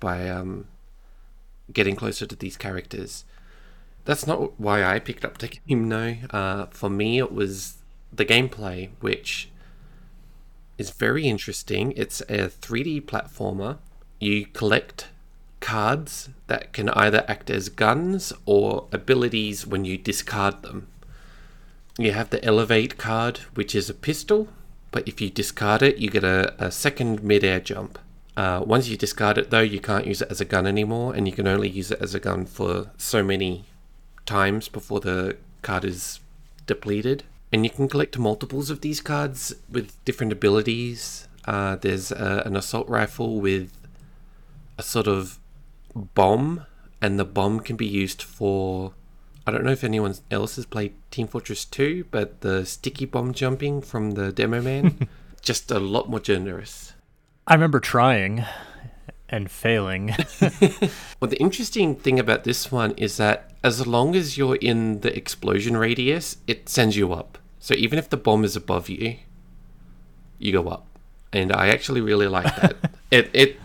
by 0.00 0.28
um, 0.28 0.66
getting 1.72 1.96
closer 1.96 2.26
to 2.26 2.36
these 2.36 2.58
characters. 2.58 3.24
That's 4.04 4.26
not 4.26 4.60
why 4.60 4.84
I 4.84 4.98
picked 4.98 5.24
up 5.24 5.38
the 5.38 5.48
game, 5.48 5.88
no. 5.88 6.14
Uh, 6.30 6.66
for 6.66 6.90
me, 6.90 7.16
it 7.16 7.32
was 7.32 7.78
the 8.12 8.26
gameplay, 8.26 8.90
which 9.00 9.48
is 10.76 10.90
very 10.90 11.24
interesting. 11.26 11.94
It's 11.96 12.20
a 12.28 12.50
3D 12.50 13.06
platformer. 13.06 13.78
You 14.18 14.46
collect 14.46 15.08
cards 15.60 16.28
that 16.46 16.72
can 16.72 16.88
either 16.90 17.24
act 17.28 17.50
as 17.50 17.68
guns 17.68 18.32
or 18.44 18.86
abilities 18.92 19.66
when 19.66 19.84
you 19.84 19.98
discard 19.98 20.62
them. 20.62 20.86
You 21.98 22.12
have 22.12 22.30
the 22.30 22.44
Elevate 22.44 22.98
card, 22.98 23.38
which 23.54 23.74
is 23.74 23.88
a 23.88 23.94
pistol, 23.94 24.48
but 24.90 25.08
if 25.08 25.20
you 25.20 25.30
discard 25.30 25.82
it, 25.82 25.98
you 25.98 26.10
get 26.10 26.24
a, 26.24 26.54
a 26.62 26.70
second 26.70 27.22
mid-air 27.22 27.60
jump. 27.60 27.98
Uh, 28.36 28.62
once 28.64 28.86
you 28.88 28.96
discard 28.96 29.38
it, 29.38 29.50
though, 29.50 29.60
you 29.60 29.80
can't 29.80 30.06
use 30.06 30.20
it 30.20 30.30
as 30.30 30.40
a 30.40 30.44
gun 30.44 30.66
anymore, 30.66 31.14
and 31.14 31.26
you 31.26 31.32
can 31.32 31.46
only 31.46 31.68
use 31.68 31.90
it 31.90 32.00
as 32.02 32.14
a 32.14 32.20
gun 32.20 32.44
for 32.44 32.90
so 32.98 33.22
many 33.22 33.64
times 34.26 34.68
before 34.68 35.00
the 35.00 35.36
card 35.62 35.84
is 35.84 36.20
depleted. 36.66 37.24
And 37.52 37.64
you 37.64 37.70
can 37.70 37.88
collect 37.88 38.18
multiples 38.18 38.70
of 38.70 38.82
these 38.82 39.00
cards 39.00 39.54
with 39.70 40.04
different 40.04 40.32
abilities. 40.32 41.28
Uh, 41.46 41.76
there's 41.76 42.12
uh, 42.12 42.42
an 42.44 42.56
assault 42.56 42.88
rifle 42.88 43.40
with 43.40 43.72
a 44.78 44.82
sort 44.82 45.06
of 45.06 45.38
bomb, 45.94 46.66
and 47.00 47.18
the 47.18 47.24
bomb 47.24 47.60
can 47.60 47.76
be 47.76 47.86
used 47.86 48.22
for. 48.22 48.92
I 49.46 49.52
don't 49.52 49.64
know 49.64 49.72
if 49.72 49.84
anyone 49.84 50.14
else 50.30 50.56
has 50.56 50.66
played 50.66 50.94
Team 51.10 51.28
Fortress 51.28 51.64
2, 51.64 52.06
but 52.10 52.40
the 52.40 52.66
sticky 52.66 53.04
bomb 53.04 53.32
jumping 53.32 53.80
from 53.80 54.12
the 54.12 54.32
demo 54.32 54.60
man, 54.60 55.08
just 55.40 55.70
a 55.70 55.78
lot 55.78 56.10
more 56.10 56.18
generous. 56.18 56.94
I 57.46 57.54
remember 57.54 57.78
trying 57.78 58.44
and 59.28 59.50
failing. 59.50 60.14
Well, 61.18 61.30
the 61.30 61.40
interesting 61.40 61.96
thing 61.96 62.18
about 62.18 62.44
this 62.44 62.70
one 62.70 62.92
is 62.98 63.16
that 63.16 63.50
as 63.64 63.86
long 63.86 64.14
as 64.14 64.36
you're 64.36 64.56
in 64.56 65.00
the 65.00 65.16
explosion 65.16 65.76
radius, 65.76 66.36
it 66.46 66.68
sends 66.68 66.94
you 66.94 67.12
up. 67.14 67.38
So 67.58 67.72
even 67.74 67.98
if 67.98 68.10
the 68.10 68.18
bomb 68.18 68.44
is 68.44 68.54
above 68.54 68.90
you, 68.90 69.16
you 70.38 70.52
go 70.52 70.68
up. 70.68 70.86
And 71.32 71.50
I 71.50 71.68
actually 71.68 72.02
really 72.02 72.28
like 72.28 72.54
that. 72.56 72.76
it 73.10 73.30
it 73.32 73.56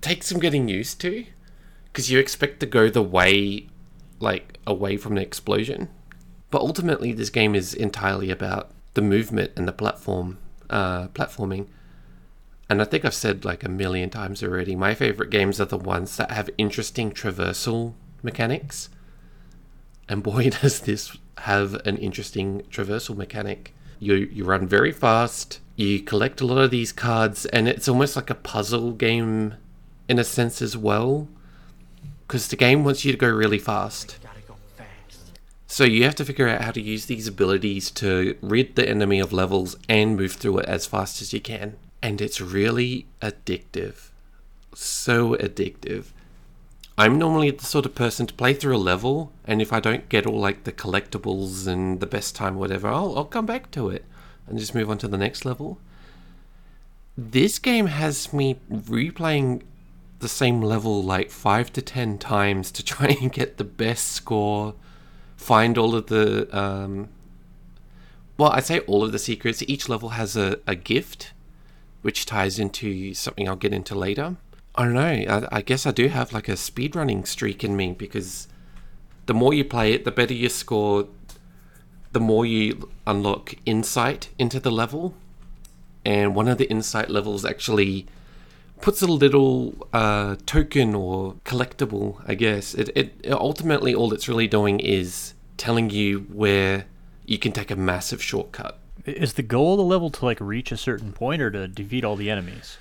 takes 0.00 0.26
some 0.26 0.38
getting 0.38 0.68
used 0.68 1.00
to 1.02 1.26
because 1.86 2.10
you 2.10 2.18
expect 2.18 2.60
to 2.60 2.66
go 2.66 2.88
the 2.88 3.02
way 3.02 3.68
like 4.18 4.58
away 4.66 4.96
from 4.96 5.14
the 5.14 5.22
explosion. 5.22 5.88
But 6.50 6.62
ultimately 6.62 7.12
this 7.12 7.30
game 7.30 7.54
is 7.54 7.74
entirely 7.74 8.30
about 8.30 8.70
the 8.94 9.02
movement 9.02 9.52
and 9.56 9.66
the 9.66 9.72
platform 9.72 10.38
uh, 10.68 11.08
platforming. 11.08 11.68
And 12.68 12.80
I 12.80 12.84
think 12.84 13.04
I've 13.04 13.14
said 13.14 13.44
like 13.44 13.64
a 13.64 13.68
million 13.68 14.10
times 14.10 14.42
already, 14.42 14.76
my 14.76 14.94
favorite 14.94 15.30
games 15.30 15.60
are 15.60 15.64
the 15.64 15.76
ones 15.76 16.16
that 16.16 16.30
have 16.30 16.50
interesting 16.56 17.10
traversal 17.10 17.94
mechanics. 18.22 18.88
And 20.08 20.22
boy, 20.22 20.50
does 20.62 20.80
this 20.80 21.16
have 21.40 21.74
an 21.86 21.96
interesting 21.96 22.62
traversal 22.70 23.16
mechanic. 23.16 23.74
You 23.98 24.14
you 24.14 24.44
run 24.44 24.66
very 24.66 24.92
fast, 24.92 25.60
you 25.76 26.00
collect 26.00 26.40
a 26.40 26.46
lot 26.46 26.58
of 26.58 26.70
these 26.70 26.92
cards, 26.92 27.46
and 27.46 27.68
it's 27.68 27.88
almost 27.88 28.16
like 28.16 28.30
a 28.30 28.34
puzzle 28.34 28.92
game 28.92 29.54
in 30.10 30.18
a 30.18 30.24
sense 30.24 30.60
as 30.60 30.76
well. 30.76 31.28
Because 32.26 32.48
the 32.48 32.56
game 32.56 32.82
wants 32.84 33.04
you 33.04 33.12
to 33.12 33.18
go 33.18 33.28
really 33.28 33.60
fast. 33.60 34.18
So 35.68 35.84
you 35.84 36.02
have 36.02 36.16
to 36.16 36.24
figure 36.24 36.48
out 36.48 36.62
how 36.62 36.72
to 36.72 36.80
use 36.80 37.06
these 37.06 37.28
abilities 37.28 37.92
to 37.92 38.36
rid 38.42 38.74
the 38.74 38.88
enemy 38.88 39.20
of 39.20 39.32
levels 39.32 39.76
and 39.88 40.16
move 40.16 40.32
through 40.32 40.58
it 40.58 40.66
as 40.66 40.84
fast 40.84 41.22
as 41.22 41.32
you 41.32 41.40
can. 41.40 41.76
And 42.02 42.20
it's 42.20 42.40
really 42.40 43.06
addictive. 43.22 44.10
So 44.74 45.36
addictive. 45.36 46.06
I'm 46.98 47.16
normally 47.16 47.52
the 47.52 47.64
sort 47.64 47.86
of 47.86 47.94
person 47.94 48.26
to 48.26 48.34
play 48.34 48.52
through 48.52 48.76
a 48.76 48.88
level, 48.92 49.32
and 49.44 49.62
if 49.62 49.72
I 49.72 49.78
don't 49.78 50.08
get 50.08 50.26
all 50.26 50.38
like 50.38 50.64
the 50.64 50.72
collectibles 50.72 51.68
and 51.68 52.00
the 52.00 52.06
best 52.06 52.34
time, 52.34 52.56
whatever, 52.56 52.88
I'll, 52.88 53.16
I'll 53.16 53.24
come 53.24 53.46
back 53.46 53.70
to 53.70 53.88
it 53.88 54.04
and 54.48 54.58
just 54.58 54.74
move 54.74 54.90
on 54.90 54.98
to 54.98 55.08
the 55.08 55.16
next 55.16 55.44
level. 55.44 55.78
This 57.16 57.58
game 57.58 57.86
has 57.86 58.32
me 58.32 58.58
replaying 58.70 59.62
the 60.20 60.28
same 60.28 60.60
level 60.60 61.02
like 61.02 61.30
five 61.30 61.72
to 61.72 61.82
ten 61.82 62.18
times 62.18 62.70
to 62.72 62.84
try 62.84 63.16
and 63.20 63.32
get 63.40 63.56
the 63.56 63.64
best 63.64 64.12
score, 64.12 64.74
find 65.36 65.76
all 65.76 65.94
of 65.94 66.06
the. 66.06 66.48
Um, 66.56 67.08
well, 68.38 68.50
I 68.50 68.60
say 68.60 68.78
all 68.80 69.04
of 69.04 69.12
the 69.12 69.18
secrets. 69.18 69.62
Each 69.66 69.88
level 69.88 70.10
has 70.10 70.36
a, 70.36 70.60
a 70.66 70.74
gift, 70.74 71.32
which 72.02 72.24
ties 72.24 72.58
into 72.58 73.12
something 73.12 73.48
I'll 73.48 73.56
get 73.56 73.74
into 73.74 73.94
later. 73.94 74.36
I 74.74 74.84
don't 74.84 74.94
know. 74.94 75.00
I, 75.02 75.58
I 75.58 75.62
guess 75.62 75.84
I 75.84 75.90
do 75.90 76.08
have 76.08 76.32
like 76.32 76.48
a 76.48 76.52
speedrunning 76.52 77.26
streak 77.26 77.64
in 77.64 77.76
me 77.76 77.92
because 77.92 78.48
the 79.26 79.34
more 79.34 79.52
you 79.52 79.64
play 79.64 79.92
it, 79.92 80.04
the 80.04 80.10
better 80.10 80.32
you 80.32 80.48
score, 80.48 81.08
the 82.12 82.20
more 82.20 82.46
you 82.46 82.90
unlock 83.06 83.54
insight 83.66 84.30
into 84.38 84.60
the 84.60 84.70
level. 84.70 85.14
And 86.04 86.34
one 86.34 86.48
of 86.48 86.56
the 86.56 86.70
insight 86.70 87.10
levels 87.10 87.44
actually 87.44 88.06
puts 88.80 89.02
a 89.02 89.06
little 89.06 89.74
uh, 89.92 90.36
token 90.46 90.94
or 90.94 91.34
collectible, 91.44 92.22
I 92.26 92.34
guess. 92.34 92.74
It, 92.74 92.90
it 92.94 93.26
ultimately 93.30 93.94
all 93.94 94.12
it's 94.12 94.28
really 94.28 94.48
doing 94.48 94.80
is 94.80 95.34
telling 95.56 95.90
you 95.90 96.20
where 96.32 96.86
you 97.26 97.38
can 97.38 97.52
take 97.52 97.70
a 97.70 97.76
massive 97.76 98.22
shortcut. 98.22 98.78
Is 99.04 99.34
the 99.34 99.42
goal 99.42 99.74
of 99.74 99.78
the 99.78 99.84
level 99.84 100.10
to 100.10 100.24
like 100.24 100.40
reach 100.40 100.72
a 100.72 100.76
certain 100.76 101.12
point 101.12 101.42
or 101.42 101.50
to 101.50 101.68
defeat 101.68 102.04
all 102.04 102.16
the 102.16 102.30
enemies? 102.30 102.78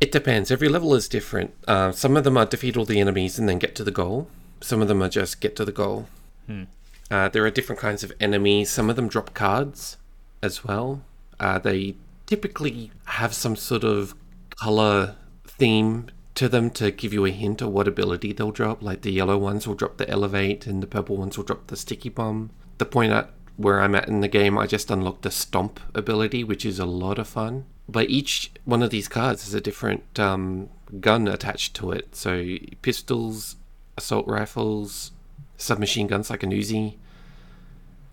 It 0.00 0.12
depends. 0.12 0.50
Every 0.50 0.68
level 0.68 0.94
is 0.94 1.08
different. 1.08 1.54
Uh, 1.66 1.92
some 1.92 2.16
of 2.16 2.24
them 2.24 2.36
are 2.36 2.46
defeat 2.46 2.76
all 2.76 2.84
the 2.84 3.00
enemies 3.00 3.38
and 3.38 3.48
then 3.48 3.58
get 3.58 3.74
to 3.76 3.84
the 3.84 3.90
goal. 3.90 4.28
Some 4.60 4.80
of 4.80 4.88
them 4.88 5.02
are 5.02 5.08
just 5.08 5.40
get 5.40 5.56
to 5.56 5.64
the 5.64 5.72
goal. 5.72 6.08
Hmm. 6.46 6.64
Uh, 7.10 7.28
there 7.28 7.44
are 7.44 7.50
different 7.50 7.80
kinds 7.80 8.04
of 8.04 8.12
enemies. 8.20 8.70
Some 8.70 8.90
of 8.90 8.96
them 8.96 9.08
drop 9.08 9.34
cards 9.34 9.96
as 10.42 10.64
well. 10.64 11.02
Uh, 11.40 11.58
they 11.58 11.96
typically 12.26 12.90
have 13.06 13.34
some 13.34 13.56
sort 13.56 13.84
of 13.84 14.14
color 14.60 15.16
theme 15.46 16.08
to 16.34 16.48
them 16.48 16.70
to 16.70 16.90
give 16.90 17.12
you 17.12 17.24
a 17.24 17.30
hint 17.30 17.60
of 17.60 17.70
what 17.70 17.88
ability 17.88 18.32
they'll 18.32 18.52
drop. 18.52 18.82
Like 18.82 19.02
the 19.02 19.10
yellow 19.12 19.36
ones 19.36 19.66
will 19.66 19.74
drop 19.74 19.96
the 19.96 20.08
elevate, 20.08 20.66
and 20.66 20.82
the 20.82 20.86
purple 20.86 21.16
ones 21.16 21.36
will 21.36 21.44
drop 21.44 21.66
the 21.66 21.76
sticky 21.76 22.10
bomb. 22.10 22.50
The 22.78 22.84
point 22.84 23.12
at 23.12 23.30
where 23.56 23.80
I'm 23.80 23.96
at 23.96 24.08
in 24.08 24.20
the 24.20 24.28
game, 24.28 24.56
I 24.56 24.66
just 24.68 24.90
unlocked 24.90 25.22
the 25.22 25.32
stomp 25.32 25.80
ability, 25.94 26.44
which 26.44 26.64
is 26.64 26.78
a 26.78 26.86
lot 26.86 27.18
of 27.18 27.26
fun. 27.26 27.64
But 27.88 28.08
each 28.08 28.52
one 28.64 28.82
of 28.82 28.90
these 28.90 29.08
cards 29.08 29.44
has 29.44 29.54
a 29.54 29.60
different 29.60 30.18
um, 30.18 30.68
gun 31.00 31.26
attached 31.26 31.74
to 31.76 31.90
it. 31.90 32.14
So 32.14 32.56
pistols, 32.82 33.56
assault 33.96 34.28
rifles, 34.28 35.10
submachine 35.56 36.06
guns 36.06 36.30
like 36.30 36.44
an 36.44 36.52
Uzi. 36.52 36.94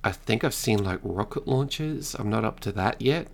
I 0.03 0.11
think 0.11 0.43
I've 0.43 0.53
seen 0.53 0.83
like 0.83 0.99
rocket 1.03 1.47
launchers. 1.47 2.15
I'm 2.15 2.29
not 2.29 2.45
up 2.45 2.59
to 2.61 2.71
that 2.71 3.01
yet. 3.01 3.27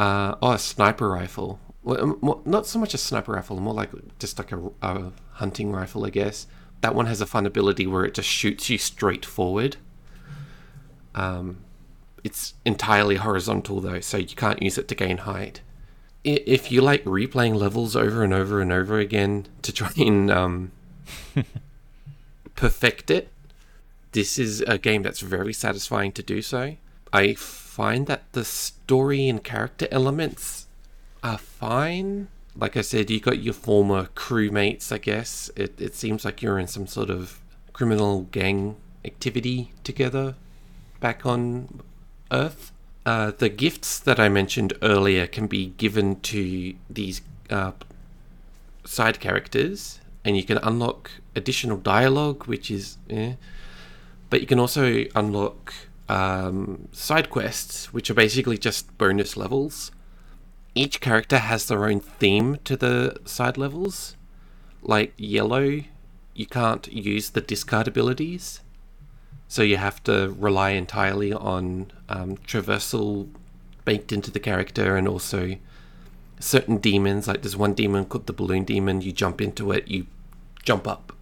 Uh, 0.00 0.34
oh, 0.40 0.52
a 0.52 0.58
sniper 0.58 1.10
rifle. 1.10 1.60
Well, 1.82 2.00
um, 2.00 2.42
not 2.46 2.66
so 2.66 2.78
much 2.78 2.94
a 2.94 2.98
sniper 2.98 3.32
rifle, 3.32 3.60
more 3.60 3.74
like 3.74 3.90
just 4.18 4.38
like 4.38 4.50
a, 4.50 4.70
a 4.80 5.12
hunting 5.32 5.72
rifle, 5.72 6.06
I 6.06 6.10
guess. 6.10 6.46
That 6.80 6.94
one 6.94 7.04
has 7.04 7.20
a 7.20 7.26
fun 7.26 7.44
ability 7.44 7.86
where 7.86 8.06
it 8.06 8.14
just 8.14 8.28
shoots 8.28 8.70
you 8.70 8.78
straight 8.78 9.26
forward. 9.26 9.76
Um, 11.14 11.58
it's 12.24 12.54
entirely 12.64 13.16
horizontal 13.16 13.82
though, 13.82 14.00
so 14.00 14.16
you 14.16 14.34
can't 14.34 14.62
use 14.62 14.78
it 14.78 14.88
to 14.88 14.94
gain 14.94 15.18
height. 15.18 15.60
If 16.24 16.72
you 16.72 16.80
like 16.80 17.04
replaying 17.04 17.56
levels 17.56 17.94
over 17.94 18.24
and 18.24 18.32
over 18.32 18.62
and 18.62 18.72
over 18.72 18.98
again 18.98 19.48
to 19.60 19.70
try 19.70 19.92
and 19.98 20.30
um, 20.30 20.72
perfect 22.54 23.10
it, 23.10 23.28
this 24.12 24.38
is 24.38 24.62
a 24.62 24.78
game 24.78 25.02
that's 25.02 25.20
very 25.20 25.52
satisfying 25.52 26.12
to 26.12 26.22
do 26.22 26.40
so. 26.40 26.76
I 27.12 27.34
find 27.34 28.06
that 28.06 28.32
the 28.32 28.44
story 28.44 29.28
and 29.28 29.42
character 29.42 29.88
elements 29.90 30.66
are 31.22 31.38
fine. 31.38 32.28
Like 32.56 32.76
I 32.76 32.82
said, 32.82 33.10
you 33.10 33.20
got 33.20 33.42
your 33.42 33.54
former 33.54 34.06
crewmates, 34.14 34.92
I 34.92 34.98
guess. 34.98 35.50
It, 35.56 35.80
it 35.80 35.94
seems 35.94 36.24
like 36.24 36.42
you're 36.42 36.58
in 36.58 36.66
some 36.66 36.86
sort 36.86 37.10
of 37.10 37.40
criminal 37.72 38.22
gang 38.30 38.76
activity 39.04 39.72
together 39.84 40.34
back 41.00 41.24
on 41.24 41.80
Earth. 42.30 42.72
Uh, 43.06 43.32
the 43.36 43.48
gifts 43.48 43.98
that 43.98 44.20
I 44.20 44.28
mentioned 44.28 44.74
earlier 44.82 45.26
can 45.26 45.46
be 45.46 45.68
given 45.78 46.20
to 46.20 46.74
these 46.88 47.22
uh, 47.48 47.72
side 48.84 49.20
characters, 49.20 50.00
and 50.24 50.36
you 50.36 50.44
can 50.44 50.58
unlock 50.58 51.10
additional 51.34 51.78
dialogue, 51.78 52.46
which 52.46 52.70
is, 52.70 52.98
eh. 53.08 53.34
but 54.28 54.40
you 54.40 54.46
can 54.46 54.58
also 54.58 55.04
unlock 55.14 55.72
um, 56.10 56.88
side 56.92 57.30
quests, 57.30 57.92
which 57.92 58.10
are 58.10 58.14
basically 58.14 58.58
just 58.58 58.96
bonus 58.98 59.36
levels. 59.36 59.92
Each 60.74 61.00
character 61.00 61.38
has 61.38 61.66
their 61.66 61.84
own 61.84 62.00
theme 62.00 62.56
to 62.64 62.76
the 62.76 63.16
side 63.24 63.56
levels. 63.56 64.16
Like 64.82 65.12
yellow, 65.16 65.82
you 66.34 66.46
can't 66.46 66.92
use 66.92 67.30
the 67.30 67.40
discard 67.40 67.86
abilities 67.86 68.60
so 69.46 69.62
you 69.62 69.76
have 69.76 70.02
to 70.04 70.34
rely 70.38 70.70
entirely 70.70 71.32
on 71.32 71.90
um, 72.08 72.36
traversal 72.38 73.28
baked 73.84 74.12
into 74.12 74.30
the 74.30 74.38
character 74.38 74.96
and 74.96 75.08
also 75.08 75.56
certain 76.38 76.78
demons. 76.78 77.26
Like 77.26 77.42
there's 77.42 77.56
one 77.56 77.74
demon 77.74 78.04
called 78.04 78.26
the 78.26 78.32
balloon 78.32 78.62
demon. 78.62 79.00
You 79.00 79.10
jump 79.10 79.40
into 79.40 79.72
it, 79.72 79.88
you 79.88 80.06
jump 80.62 80.86
up. 80.86 81.12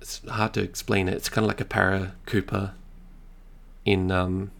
It's 0.00 0.20
hard 0.26 0.54
to 0.54 0.60
explain 0.60 1.08
it. 1.08 1.14
It's 1.14 1.28
kind 1.28 1.44
of 1.44 1.48
like 1.48 1.60
a 1.60 1.64
para 1.64 2.14
Koopa 2.26 2.72
in 3.88 4.10
um, 4.12 4.50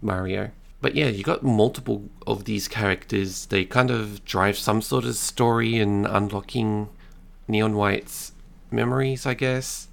Mario. 0.00 0.52
But 0.80 0.94
yeah, 0.94 1.08
you 1.08 1.24
got 1.24 1.42
multiple 1.42 2.08
of 2.24 2.44
these 2.44 2.68
characters. 2.68 3.46
They 3.46 3.64
kind 3.64 3.90
of 3.90 4.24
drive 4.24 4.56
some 4.56 4.80
sort 4.80 5.04
of 5.04 5.16
story 5.16 5.76
in 5.76 6.06
unlocking 6.06 6.88
Neon 7.48 7.74
White's 7.74 8.32
memories, 8.70 9.26
I 9.26 9.34
guess. 9.34 9.88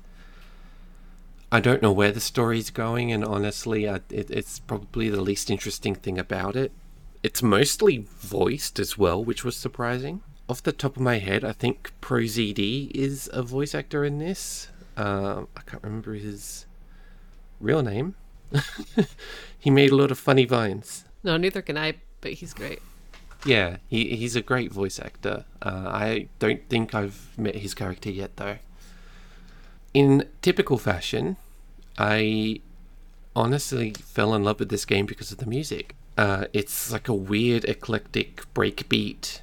I 1.52 1.60
don't 1.60 1.82
know 1.82 1.92
where 1.92 2.12
the 2.12 2.20
story's 2.20 2.70
going, 2.70 3.12
and 3.12 3.26
honestly, 3.26 3.90
I, 3.90 4.02
it, 4.12 4.30
it's 4.30 4.60
probably 4.60 5.10
the 5.10 5.22
least 5.22 5.50
interesting 5.50 5.96
thing 5.96 6.20
about 6.20 6.56
it. 6.56 6.72
It's 7.24 7.42
mostly 7.42 8.06
voiced 8.20 8.78
as 8.78 8.96
well, 8.96 9.24
which 9.24 9.44
was 9.44 9.58
surprising. 9.58 10.22
Off 10.48 10.62
the 10.62 10.72
top 10.72 10.98
of 10.98 11.02
my 11.02 11.18
head, 11.18 11.44
I 11.44 11.54
think 11.54 11.92
ProZD 12.00 12.92
is 12.92 13.28
a 13.34 13.42
voice 13.42 13.74
actor 13.74 14.06
in 14.06 14.20
this. 14.20 14.68
Uh, 14.96 15.46
I 15.58 15.62
can't 15.62 15.82
remember 15.84 16.14
his 16.14 16.68
real 17.60 17.82
name. 17.82 18.14
he 19.60 19.70
made 19.70 19.92
a 19.92 19.96
lot 19.96 20.12
of 20.12 20.20
funny 20.20 20.46
vines. 20.46 21.06
No, 21.24 21.38
neither 21.38 21.62
can 21.62 21.78
I, 21.78 21.96
but 22.22 22.34
he's 22.34 22.54
great. 22.54 22.80
Yeah, 23.46 23.78
he, 23.88 24.16
he's 24.16 24.36
a 24.36 24.42
great 24.42 24.72
voice 24.72 25.00
actor. 25.00 25.46
Uh, 25.62 25.86
I 25.88 26.28
don't 26.40 26.68
think 26.70 26.96
I've 26.96 27.38
met 27.38 27.56
his 27.56 27.74
character 27.74 28.10
yet, 28.10 28.38
though. 28.38 28.58
In 29.94 30.28
typical 30.42 30.78
fashion, 30.78 31.38
I 31.98 32.62
honestly 33.36 33.94
fell 33.94 34.34
in 34.34 34.44
love 34.44 34.60
with 34.60 34.70
this 34.70 34.86
game 34.86 35.06
because 35.06 35.32
of 35.32 35.38
the 35.38 35.46
music. 35.46 35.96
Uh, 36.18 36.46
it's 36.54 36.92
like 36.92 37.08
a 37.08 37.14
weird, 37.14 37.66
eclectic 37.66 38.44
breakbeat 38.54 39.42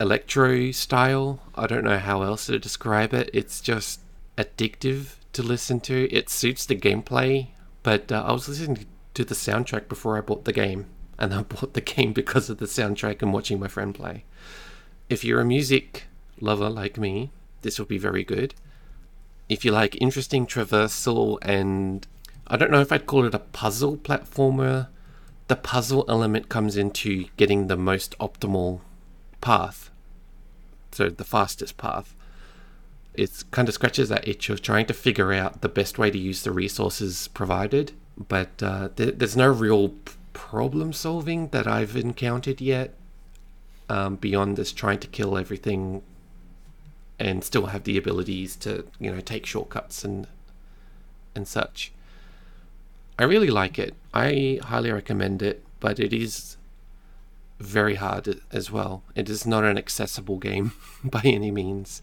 electro 0.00 0.70
style. 0.70 1.40
I 1.54 1.66
don't 1.66 1.84
know 1.84 1.98
how 1.98 2.22
else 2.22 2.46
to 2.46 2.58
describe 2.58 3.14
it. 3.14 3.30
It's 3.32 3.60
just 3.60 4.00
addictive 4.36 5.16
to 5.34 5.42
listen 5.42 5.80
to. 5.80 6.08
It 6.10 6.28
suits 6.30 6.66
the 6.66 6.76
gameplay, 6.76 7.48
but 7.82 8.10
uh, 8.10 8.24
I 8.26 8.32
was 8.32 8.48
listening 8.48 8.86
to 9.14 9.24
the 9.24 9.34
soundtrack 9.34 9.88
before 9.88 10.16
I 10.16 10.20
bought 10.20 10.44
the 10.44 10.52
game, 10.52 10.86
and 11.18 11.34
I 11.34 11.42
bought 11.54 11.74
the 11.74 11.80
game 11.80 12.12
because 12.12 12.50
of 12.50 12.58
the 12.58 12.66
soundtrack 12.66 13.22
and 13.22 13.32
watching 13.32 13.60
my 13.60 13.68
friend 13.68 13.94
play. 13.94 14.24
If 15.08 15.24
you're 15.24 15.40
a 15.40 15.44
music 15.44 16.04
lover 16.40 16.70
like 16.70 16.98
me, 16.98 17.30
this 17.62 17.78
will 17.78 17.86
be 17.86 17.98
very 17.98 18.24
good 18.24 18.54
if 19.48 19.64
you 19.64 19.70
like 19.70 20.00
interesting 20.00 20.46
traversal 20.46 21.38
and 21.42 22.06
I 22.46 22.56
don't 22.56 22.70
know 22.70 22.80
if 22.80 22.92
I'd 22.92 23.06
call 23.06 23.24
it 23.24 23.34
a 23.34 23.38
puzzle 23.38 23.96
platformer, 23.96 24.88
the 25.48 25.56
puzzle 25.56 26.04
element 26.08 26.48
comes 26.48 26.76
into 26.76 27.26
getting 27.36 27.66
the 27.66 27.76
most 27.76 28.16
optimal 28.18 28.80
path. 29.40 29.90
So 30.92 31.08
the 31.08 31.24
fastest 31.24 31.76
path. 31.76 32.14
It 33.14 33.44
kind 33.50 33.68
of 33.68 33.74
scratches 33.74 34.08
that 34.08 34.26
itch 34.26 34.50
of 34.50 34.60
trying 34.60 34.86
to 34.86 34.94
figure 34.94 35.32
out 35.32 35.60
the 35.60 35.68
best 35.68 35.98
way 35.98 36.10
to 36.10 36.18
use 36.18 36.42
the 36.42 36.50
resources 36.52 37.28
provided. 37.28 37.92
But 38.16 38.62
uh, 38.62 38.88
th- 38.96 39.16
there's 39.18 39.36
no 39.36 39.50
real 39.50 39.94
problem 40.32 40.92
solving 40.92 41.48
that 41.48 41.66
I've 41.66 41.96
encountered 41.96 42.60
yet 42.60 42.94
um, 43.88 44.16
beyond 44.16 44.56
this 44.56 44.72
trying 44.72 44.98
to 45.00 45.06
kill 45.06 45.36
everything 45.36 46.02
and 47.18 47.44
still 47.44 47.66
have 47.66 47.84
the 47.84 47.96
abilities 47.96 48.56
to 48.56 48.84
you 48.98 49.10
know 49.10 49.20
take 49.20 49.46
shortcuts 49.46 50.04
and 50.04 50.26
and 51.34 51.46
such. 51.46 51.92
I 53.18 53.24
really 53.24 53.50
like 53.50 53.78
it. 53.78 53.94
I 54.12 54.58
highly 54.62 54.90
recommend 54.90 55.42
it, 55.42 55.64
but 55.80 56.00
it 56.00 56.12
is 56.12 56.56
very 57.60 57.94
hard 57.94 58.40
as 58.52 58.70
well. 58.70 59.02
It 59.14 59.30
is 59.30 59.46
not 59.46 59.64
an 59.64 59.78
accessible 59.78 60.38
game 60.38 60.72
by 61.04 61.22
any 61.24 61.50
means. 61.50 62.02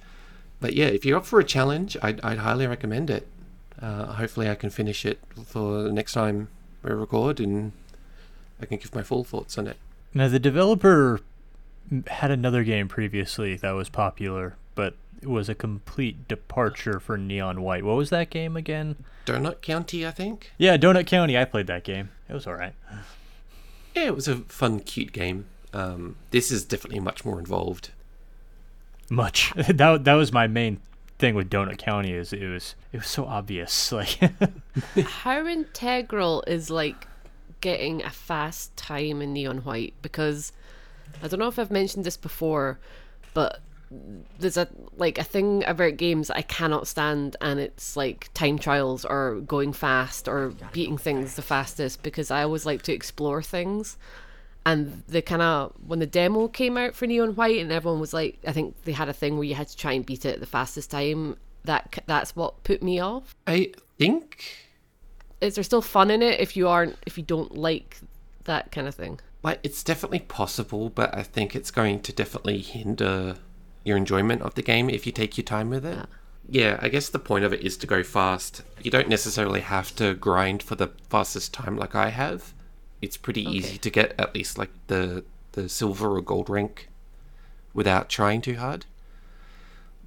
But 0.61 0.73
yeah, 0.73 0.85
if 0.85 1.03
you're 1.03 1.17
up 1.17 1.25
for 1.25 1.39
a 1.39 1.43
challenge, 1.43 1.97
I'd, 2.01 2.21
I'd 2.21 2.37
highly 2.37 2.67
recommend 2.67 3.09
it. 3.09 3.27
Uh, 3.81 4.13
hopefully, 4.13 4.49
I 4.49 4.55
can 4.55 4.69
finish 4.69 5.05
it 5.05 5.19
for 5.45 5.81
the 5.83 5.91
next 5.91 6.13
time 6.13 6.47
we 6.83 6.91
record 6.91 7.39
and 7.39 7.71
I 8.61 8.67
can 8.67 8.77
give 8.77 8.93
my 8.95 9.03
full 9.03 9.23
thoughts 9.23 9.57
on 9.57 9.67
it. 9.67 9.77
Now, 10.13 10.27
the 10.27 10.39
developer 10.39 11.19
had 12.07 12.31
another 12.31 12.63
game 12.63 12.87
previously 12.87 13.55
that 13.57 13.71
was 13.71 13.89
popular, 13.89 14.55
but 14.75 14.93
it 15.21 15.29
was 15.29 15.49
a 15.49 15.55
complete 15.55 16.27
departure 16.27 16.99
for 16.99 17.17
Neon 17.17 17.61
White. 17.61 17.83
What 17.83 17.97
was 17.97 18.11
that 18.11 18.29
game 18.29 18.55
again? 18.55 18.97
Donut 19.25 19.61
County, 19.61 20.05
I 20.05 20.11
think. 20.11 20.51
Yeah, 20.57 20.77
Donut 20.77 21.07
County. 21.07 21.37
I 21.37 21.45
played 21.45 21.67
that 21.67 21.83
game. 21.83 22.09
It 22.29 22.33
was 22.33 22.47
all 22.47 22.55
right. 22.55 22.73
Yeah, 23.95 24.05
it 24.05 24.15
was 24.15 24.27
a 24.27 24.37
fun, 24.37 24.79
cute 24.79 25.11
game. 25.11 25.45
Um, 25.73 26.17
this 26.31 26.51
is 26.51 26.63
definitely 26.65 26.99
much 26.99 27.25
more 27.25 27.39
involved. 27.39 27.91
Much. 29.11 29.51
that 29.55 30.05
that 30.05 30.13
was 30.13 30.31
my 30.31 30.47
main 30.47 30.79
thing 31.19 31.35
with 31.35 31.49
Donut 31.49 31.77
County. 31.77 32.13
Is 32.13 32.31
it 32.31 32.47
was 32.47 32.75
it 32.93 32.97
was 32.97 33.07
so 33.07 33.25
obvious. 33.25 33.91
Like 33.91 34.17
How 35.05 35.45
integral 35.45 36.43
is 36.47 36.69
like 36.69 37.07
getting 37.59 38.01
a 38.03 38.09
fast 38.09 38.75
time 38.77 39.21
in 39.21 39.33
Neon 39.33 39.59
White? 39.59 39.93
Because 40.01 40.53
I 41.21 41.27
don't 41.27 41.39
know 41.39 41.49
if 41.49 41.59
I've 41.59 41.71
mentioned 41.71 42.05
this 42.05 42.15
before, 42.15 42.79
but 43.33 43.59
there's 44.39 44.55
a 44.55 44.69
like 44.95 45.17
a 45.17 45.25
thing 45.25 45.65
about 45.67 45.97
games 45.97 46.29
I 46.29 46.43
cannot 46.43 46.87
stand, 46.87 47.35
and 47.41 47.59
it's 47.59 47.97
like 47.97 48.29
time 48.33 48.57
trials 48.57 49.03
or 49.03 49.41
going 49.41 49.73
fast 49.73 50.29
or 50.29 50.53
beating 50.71 50.97
things 50.97 51.35
the 51.35 51.41
fastest 51.41 52.01
because 52.01 52.31
I 52.31 52.43
always 52.43 52.65
like 52.65 52.83
to 52.83 52.93
explore 52.93 53.41
things. 53.43 53.97
And 54.65 55.03
the 55.07 55.21
kind 55.21 55.41
of 55.41 55.73
when 55.85 55.99
the 55.99 56.05
demo 56.05 56.47
came 56.47 56.77
out 56.77 56.93
for 56.93 57.07
Neon 57.07 57.35
White, 57.35 57.59
and 57.59 57.71
everyone 57.71 57.99
was 57.99 58.13
like, 58.13 58.37
I 58.45 58.51
think 58.51 58.83
they 58.83 58.91
had 58.91 59.09
a 59.09 59.13
thing 59.13 59.35
where 59.35 59.43
you 59.43 59.55
had 59.55 59.67
to 59.69 59.77
try 59.77 59.93
and 59.93 60.05
beat 60.05 60.25
it 60.25 60.35
at 60.35 60.39
the 60.39 60.45
fastest 60.45 60.91
time. 60.91 61.37
That 61.63 62.03
that's 62.05 62.35
what 62.35 62.63
put 62.63 62.81
me 62.83 62.99
off. 62.99 63.35
I 63.47 63.71
think 63.97 64.43
Is 65.41 65.55
there 65.55 65.63
still 65.63 65.81
fun 65.81 66.11
in 66.11 66.21
it 66.21 66.39
if 66.39 66.55
you 66.55 66.67
aren't 66.67 66.97
if 67.05 67.17
you 67.17 67.23
don't 67.23 67.55
like 67.55 67.99
that 68.45 68.71
kind 68.71 68.87
of 68.87 68.95
thing? 68.95 69.19
like 69.43 69.59
it's 69.63 69.83
definitely 69.83 70.19
possible, 70.19 70.89
but 70.89 71.15
I 71.15 71.23
think 71.23 71.55
it's 71.55 71.71
going 71.71 72.01
to 72.01 72.13
definitely 72.13 72.59
hinder 72.59 73.37
your 73.83 73.97
enjoyment 73.97 74.43
of 74.43 74.53
the 74.53 74.61
game 74.61 74.89
if 74.89 75.05
you 75.07 75.11
take 75.11 75.37
your 75.37 75.43
time 75.43 75.69
with 75.71 75.83
it. 75.85 76.05
Yeah, 76.47 76.77
I 76.81 76.89
guess 76.89 77.09
the 77.09 77.17
point 77.19 77.45
of 77.45 77.53
it 77.53 77.61
is 77.61 77.77
to 77.77 77.87
go 77.87 78.03
fast. 78.03 78.61
You 78.83 78.91
don't 78.91 79.07
necessarily 79.09 79.61
have 79.61 79.95
to 79.95 80.13
grind 80.13 80.61
for 80.61 80.75
the 80.75 80.89
fastest 81.09 81.53
time 81.53 81.77
like 81.77 81.95
I 81.95 82.09
have. 82.09 82.53
It's 83.01 83.17
pretty 83.17 83.43
easy 83.43 83.77
to 83.77 83.89
get 83.89 84.13
at 84.19 84.35
least 84.35 84.57
like 84.57 84.71
the 84.87 85.23
the 85.53 85.67
silver 85.67 86.15
or 86.17 86.21
gold 86.21 86.49
rank 86.49 86.87
without 87.73 88.09
trying 88.09 88.41
too 88.41 88.55
hard. 88.55 88.85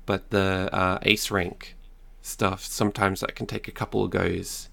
But 0.07 0.31
the 0.31 0.69
uh, 0.73 0.99
ace 1.03 1.31
rank 1.31 1.77
stuff 2.23 2.65
sometimes 2.65 3.21
that 3.21 3.35
can 3.35 3.47
take 3.47 3.69
a 3.69 3.73
couple 3.73 4.05
of 4.05 4.11
goes. 4.11 4.69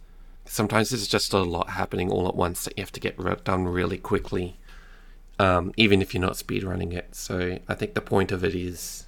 Sometimes 0.46 0.90
there's 0.90 1.08
just 1.08 1.34
a 1.34 1.40
lot 1.40 1.72
happening 1.72 2.12
all 2.12 2.28
at 2.28 2.36
once 2.36 2.64
that 2.66 2.78
you 2.78 2.84
have 2.84 2.92
to 2.92 3.00
get 3.00 3.18
re- 3.18 3.36
done 3.44 3.66
really 3.66 3.98
quickly 3.98 4.58
um, 5.42 5.74
even 5.76 6.04
if 6.04 6.14
you're 6.14 6.22
not 6.22 6.38
speed 6.38 6.64
running 6.64 6.92
it. 6.92 7.16
So 7.16 7.58
I 7.68 7.74
think 7.74 7.96
the 7.96 8.02
point 8.02 8.32
of 8.32 8.44
it 8.44 8.54
is 8.54 9.08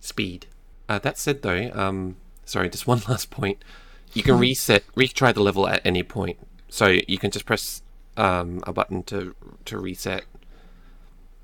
speed. 0.00 0.46
Uh, 0.88 0.98
that 1.00 1.18
said, 1.18 1.42
though, 1.42 1.70
um, 1.74 2.16
sorry, 2.46 2.70
just 2.70 2.86
one 2.94 3.02
last 3.08 3.30
point. 3.30 3.62
You 4.14 4.22
can 4.22 4.38
reset, 4.46 4.84
retry 4.96 5.34
the 5.34 5.42
level 5.42 5.68
at 5.68 5.84
any 5.84 6.02
point. 6.02 6.38
So 6.70 6.86
you 7.06 7.18
can 7.18 7.30
just 7.30 7.44
press 7.44 7.82
um, 8.20 8.60
a 8.66 8.72
button 8.72 9.02
to 9.04 9.34
to 9.64 9.78
reset, 9.78 10.24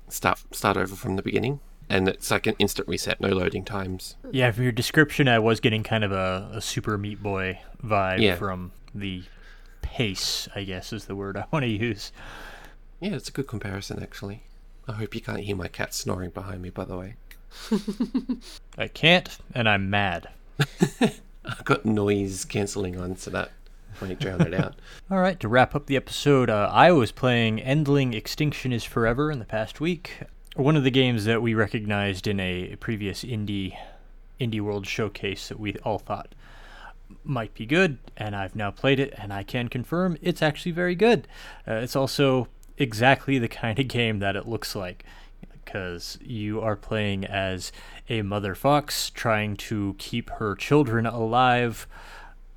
start 0.09 0.39
start 0.51 0.77
over 0.77 0.95
from 0.95 1.15
the 1.15 1.21
beginning, 1.21 1.59
and 1.89 2.07
it's 2.07 2.29
like 2.31 2.47
an 2.47 2.55
instant 2.59 2.87
reset, 2.87 3.19
no 3.19 3.29
loading 3.29 3.65
times. 3.65 4.15
yeah, 4.31 4.51
from 4.51 4.63
your 4.63 4.71
description, 4.71 5.27
I 5.27 5.39
was 5.39 5.59
getting 5.59 5.83
kind 5.83 6.03
of 6.03 6.11
a, 6.11 6.49
a 6.53 6.61
Super 6.61 6.97
Meat 6.97 7.21
Boy 7.21 7.59
vibe 7.83 8.19
Yeah. 8.21 8.35
from 8.35 8.71
the 8.93 9.23
pace. 9.81 10.47
I 10.55 10.63
guess 10.63 10.93
is 10.93 11.05
the 11.05 11.15
word 11.15 11.37
I 11.37 11.45
want 11.51 11.63
to 11.63 11.69
use. 11.69 12.11
Yeah, 12.99 13.15
it's 13.15 13.29
a 13.29 13.31
good 13.31 13.47
comparison 13.47 14.01
actually. 14.01 14.43
I 14.87 14.93
hope 14.93 15.13
you 15.13 15.21
can't 15.21 15.39
hear 15.41 15.55
my 15.55 15.67
cat 15.67 15.93
snoring 15.93 16.29
behind 16.29 16.61
me. 16.61 16.69
By 16.69 16.85
the 16.85 16.97
way, 16.97 17.15
I 18.77 18.87
can't, 18.87 19.37
and 19.53 19.67
I'm 19.67 19.89
mad. 19.89 20.29
I've 21.01 21.63
got 21.63 21.85
noise 21.85 22.43
cancelling 22.45 22.99
on, 22.99 23.15
so 23.17 23.29
that 23.31 23.51
might 24.01 24.19
drown 24.19 24.41
it 24.41 24.53
out. 24.53 24.75
All 25.11 25.19
right, 25.19 25.39
to 25.39 25.47
wrap 25.47 25.75
up 25.75 25.85
the 25.85 25.95
episode, 25.95 26.49
uh, 26.49 26.69
I 26.71 26.91
was 26.91 27.11
playing 27.11 27.59
Endling 27.59 28.13
Extinction 28.13 28.71
is 28.71 28.83
Forever 28.83 29.31
in 29.31 29.39
the 29.39 29.45
past 29.45 29.79
week. 29.79 30.19
One 30.55 30.75
of 30.75 30.83
the 30.83 30.91
games 30.91 31.25
that 31.25 31.41
we 31.41 31.53
recognized 31.53 32.27
in 32.27 32.39
a 32.39 32.75
previous 32.77 33.23
indie 33.23 33.77
indie 34.39 34.61
world 34.61 34.85
showcase 34.85 35.47
that 35.49 35.59
we 35.59 35.75
all 35.83 35.99
thought 35.99 36.33
might 37.23 37.53
be 37.53 37.65
good, 37.65 37.97
and 38.15 38.35
I've 38.35 38.55
now 38.55 38.71
played 38.71 38.99
it, 38.99 39.13
and 39.17 39.33
I 39.33 39.43
can 39.43 39.67
confirm 39.67 40.17
it's 40.21 40.41
actually 40.41 40.71
very 40.71 40.95
good. 40.95 41.27
Uh, 41.67 41.75
it's 41.75 41.95
also 41.95 42.47
exactly 42.77 43.39
the 43.39 43.47
kind 43.47 43.79
of 43.79 43.87
game 43.87 44.19
that 44.19 44.35
it 44.35 44.47
looks 44.47 44.75
like, 44.75 45.03
because 45.51 46.17
you 46.21 46.61
are 46.61 46.75
playing 46.75 47.25
as 47.25 47.71
a 48.09 48.21
mother 48.21 48.55
fox 48.55 49.09
trying 49.09 49.55
to 49.57 49.95
keep 49.97 50.29
her 50.31 50.55
children 50.55 51.05
alive 51.05 51.87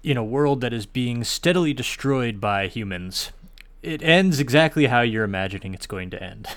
in 0.02 0.16
a 0.16 0.24
world 0.24 0.60
that 0.60 0.72
is 0.72 0.86
being 0.86 1.24
steadily 1.24 1.72
destroyed 1.72 2.40
by 2.40 2.66
humans. 2.66 3.32
It 3.82 4.02
ends 4.02 4.40
exactly 4.40 4.86
how 4.86 5.00
you're 5.00 5.24
imagining 5.24 5.74
it's 5.74 5.86
going 5.86 6.10
to 6.10 6.22
end. 6.22 6.48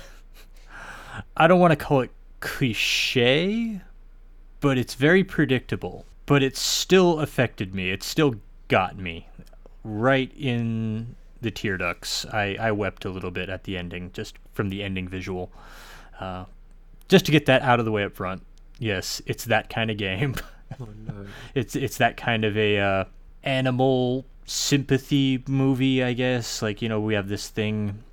I 1.38 1.48
don't 1.48 1.60
want 1.60 1.72
to 1.72 1.78
call 1.78 2.02
it 2.02 2.12
cliche, 2.40 3.82
but 4.60 4.78
it's 4.78 4.96
very 4.96 5.24
predictable. 5.24 6.06
But 6.26 6.42
it 6.42 6.56
still 6.56 7.20
affected 7.20 7.76
me. 7.76 7.92
It 7.92 8.02
still 8.02 8.36
got 8.70 8.98
me 8.98 9.28
right 9.84 10.32
in 10.38 11.16
the 11.42 11.52
tear 11.52 11.78
ducts. 11.78 12.26
I, 12.32 12.56
I 12.60 12.72
wept 12.72 13.06
a 13.06 13.10
little 13.10 13.32
bit 13.32 13.50
at 13.50 13.66
the 13.66 13.78
ending, 13.78 14.12
just 14.14 14.36
from 14.54 14.70
the 14.70 14.84
ending 14.84 15.08
visual. 15.08 15.52
Uh, 16.20 16.46
just 17.10 17.26
to 17.26 17.32
get 17.32 17.46
that 17.48 17.62
out 17.62 17.80
of 17.80 17.86
the 17.86 17.92
way 17.92 18.04
up 18.04 18.16
front. 18.16 18.42
Yes, 18.80 19.22
it's 19.26 19.46
that 19.46 19.70
kind 19.70 19.92
of 19.92 19.98
game. 19.98 20.36
Oh 20.80 20.88
no. 21.06 21.26
it's 21.56 21.76
it's 21.76 21.98
that 21.98 22.18
kind 22.18 22.44
of 22.44 22.58
a 22.58 22.80
uh, 22.80 23.06
animal 23.44 24.26
sympathy 24.46 25.44
movie, 25.48 26.04
I 26.04 26.14
guess. 26.14 26.62
Like 26.62 26.82
you 26.82 26.90
know, 26.90 27.00
we 27.00 27.14
have 27.14 27.28
this 27.28 27.50
thing. 27.50 28.04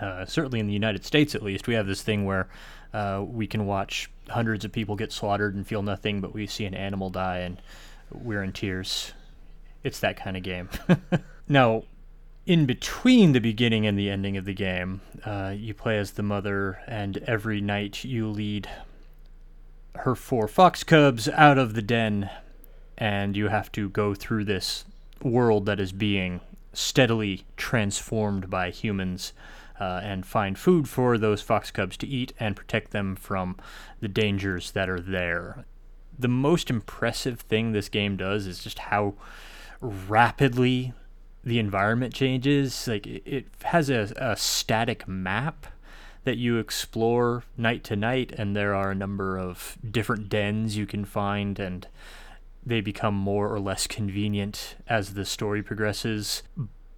Uh, 0.00 0.24
certainly 0.24 0.60
in 0.60 0.66
the 0.68 0.72
United 0.72 1.04
States, 1.04 1.34
at 1.34 1.42
least, 1.42 1.66
we 1.66 1.74
have 1.74 1.86
this 1.86 2.02
thing 2.02 2.24
where 2.24 2.48
uh, 2.94 3.24
we 3.26 3.46
can 3.46 3.66
watch 3.66 4.08
hundreds 4.28 4.64
of 4.64 4.72
people 4.72 4.96
get 4.96 5.12
slaughtered 5.12 5.54
and 5.54 5.66
feel 5.66 5.82
nothing, 5.82 6.20
but 6.20 6.32
we 6.32 6.46
see 6.46 6.64
an 6.64 6.74
animal 6.74 7.10
die 7.10 7.38
and 7.38 7.60
we're 8.12 8.42
in 8.42 8.52
tears. 8.52 9.12
It's 9.82 10.00
that 10.00 10.16
kind 10.16 10.36
of 10.36 10.42
game. 10.42 10.68
now, 11.48 11.84
in 12.46 12.64
between 12.64 13.32
the 13.32 13.40
beginning 13.40 13.86
and 13.86 13.98
the 13.98 14.08
ending 14.08 14.36
of 14.36 14.44
the 14.44 14.54
game, 14.54 15.00
uh, 15.24 15.52
you 15.56 15.74
play 15.74 15.98
as 15.98 16.12
the 16.12 16.22
mother, 16.22 16.80
and 16.86 17.18
every 17.26 17.60
night 17.60 18.04
you 18.04 18.28
lead 18.28 18.68
her 19.96 20.14
four 20.14 20.48
fox 20.48 20.82
cubs 20.82 21.28
out 21.28 21.58
of 21.58 21.74
the 21.74 21.82
den, 21.82 22.30
and 22.98 23.36
you 23.36 23.48
have 23.48 23.72
to 23.72 23.88
go 23.88 24.14
through 24.14 24.44
this 24.44 24.84
world 25.22 25.66
that 25.66 25.80
is 25.80 25.92
being 25.92 26.40
steadily 26.72 27.44
transformed 27.56 28.50
by 28.50 28.70
humans. 28.70 29.32
Uh, 29.80 30.00
and 30.02 30.26
find 30.26 30.58
food 30.58 30.88
for 30.88 31.16
those 31.16 31.40
fox 31.40 31.70
cubs 31.70 31.96
to 31.96 32.04
eat 32.04 32.32
and 32.40 32.56
protect 32.56 32.90
them 32.90 33.14
from 33.14 33.56
the 34.00 34.08
dangers 34.08 34.72
that 34.72 34.90
are 34.90 34.98
there. 34.98 35.64
The 36.18 36.26
most 36.26 36.68
impressive 36.68 37.42
thing 37.42 37.70
this 37.70 37.88
game 37.88 38.16
does 38.16 38.48
is 38.48 38.60
just 38.64 38.80
how 38.80 39.14
rapidly 39.80 40.94
the 41.44 41.58
environment 41.58 42.14
changes. 42.14 42.88
Like 42.88 43.06
it, 43.06 43.46
has 43.64 43.90
a, 43.90 44.12
a 44.16 44.36
static 44.36 45.06
map 45.06 45.66
that 46.24 46.36
you 46.36 46.58
explore 46.58 47.44
night 47.56 47.84
to 47.84 47.96
night, 47.96 48.32
and 48.36 48.56
there 48.56 48.74
are 48.74 48.90
a 48.90 48.94
number 48.94 49.38
of 49.38 49.78
different 49.88 50.28
dens 50.28 50.76
you 50.76 50.86
can 50.86 51.04
find, 51.04 51.58
and 51.58 51.86
they 52.68 52.80
become 52.80 53.14
more 53.14 53.52
or 53.52 53.58
less 53.58 53.86
convenient 53.86 54.76
as 54.86 55.14
the 55.14 55.24
story 55.24 55.62
progresses. 55.62 56.42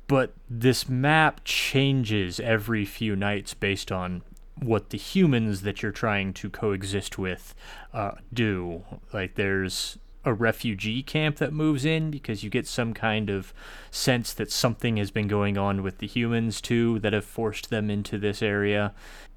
but 0.07 0.35
this 0.49 0.89
map 0.89 1.41
changes 1.45 2.41
every 2.41 2.85
few 2.85 3.15
nights 3.15 3.55
based 3.55 3.93
on 3.93 4.23
what 4.57 4.91
the 4.91 4.99
humans 4.99 5.63
that 5.63 5.83
you're 5.83 5.93
trying 5.93 6.33
to 6.33 6.51
coexist 6.51 7.17
with 7.17 7.55
uh, 7.95 8.13
do. 8.33 8.85
Like 9.13 9.37
there's 9.37 9.99
a 10.25 10.35
refugee 10.35 11.03
camp 11.05 11.37
that 11.37 11.53
moves 11.53 11.85
in 11.85 12.11
because 12.11 12.43
you 12.43 12.51
get 12.51 12.67
some 12.67 12.93
kind 12.93 13.31
of 13.31 13.55
sense 13.93 14.35
that 14.35 14.51
something 14.51 14.97
has 14.97 15.13
been 15.13 15.29
going 15.29 15.57
on 15.57 15.81
with 15.81 15.99
the 15.99 16.09
humans 16.09 16.61
too 16.61 16.99
that 16.99 17.13
have 17.13 17.25
forced 17.25 17.71
them 17.71 17.89
into 17.89 18.19
this 18.19 18.43
area. 18.43 18.93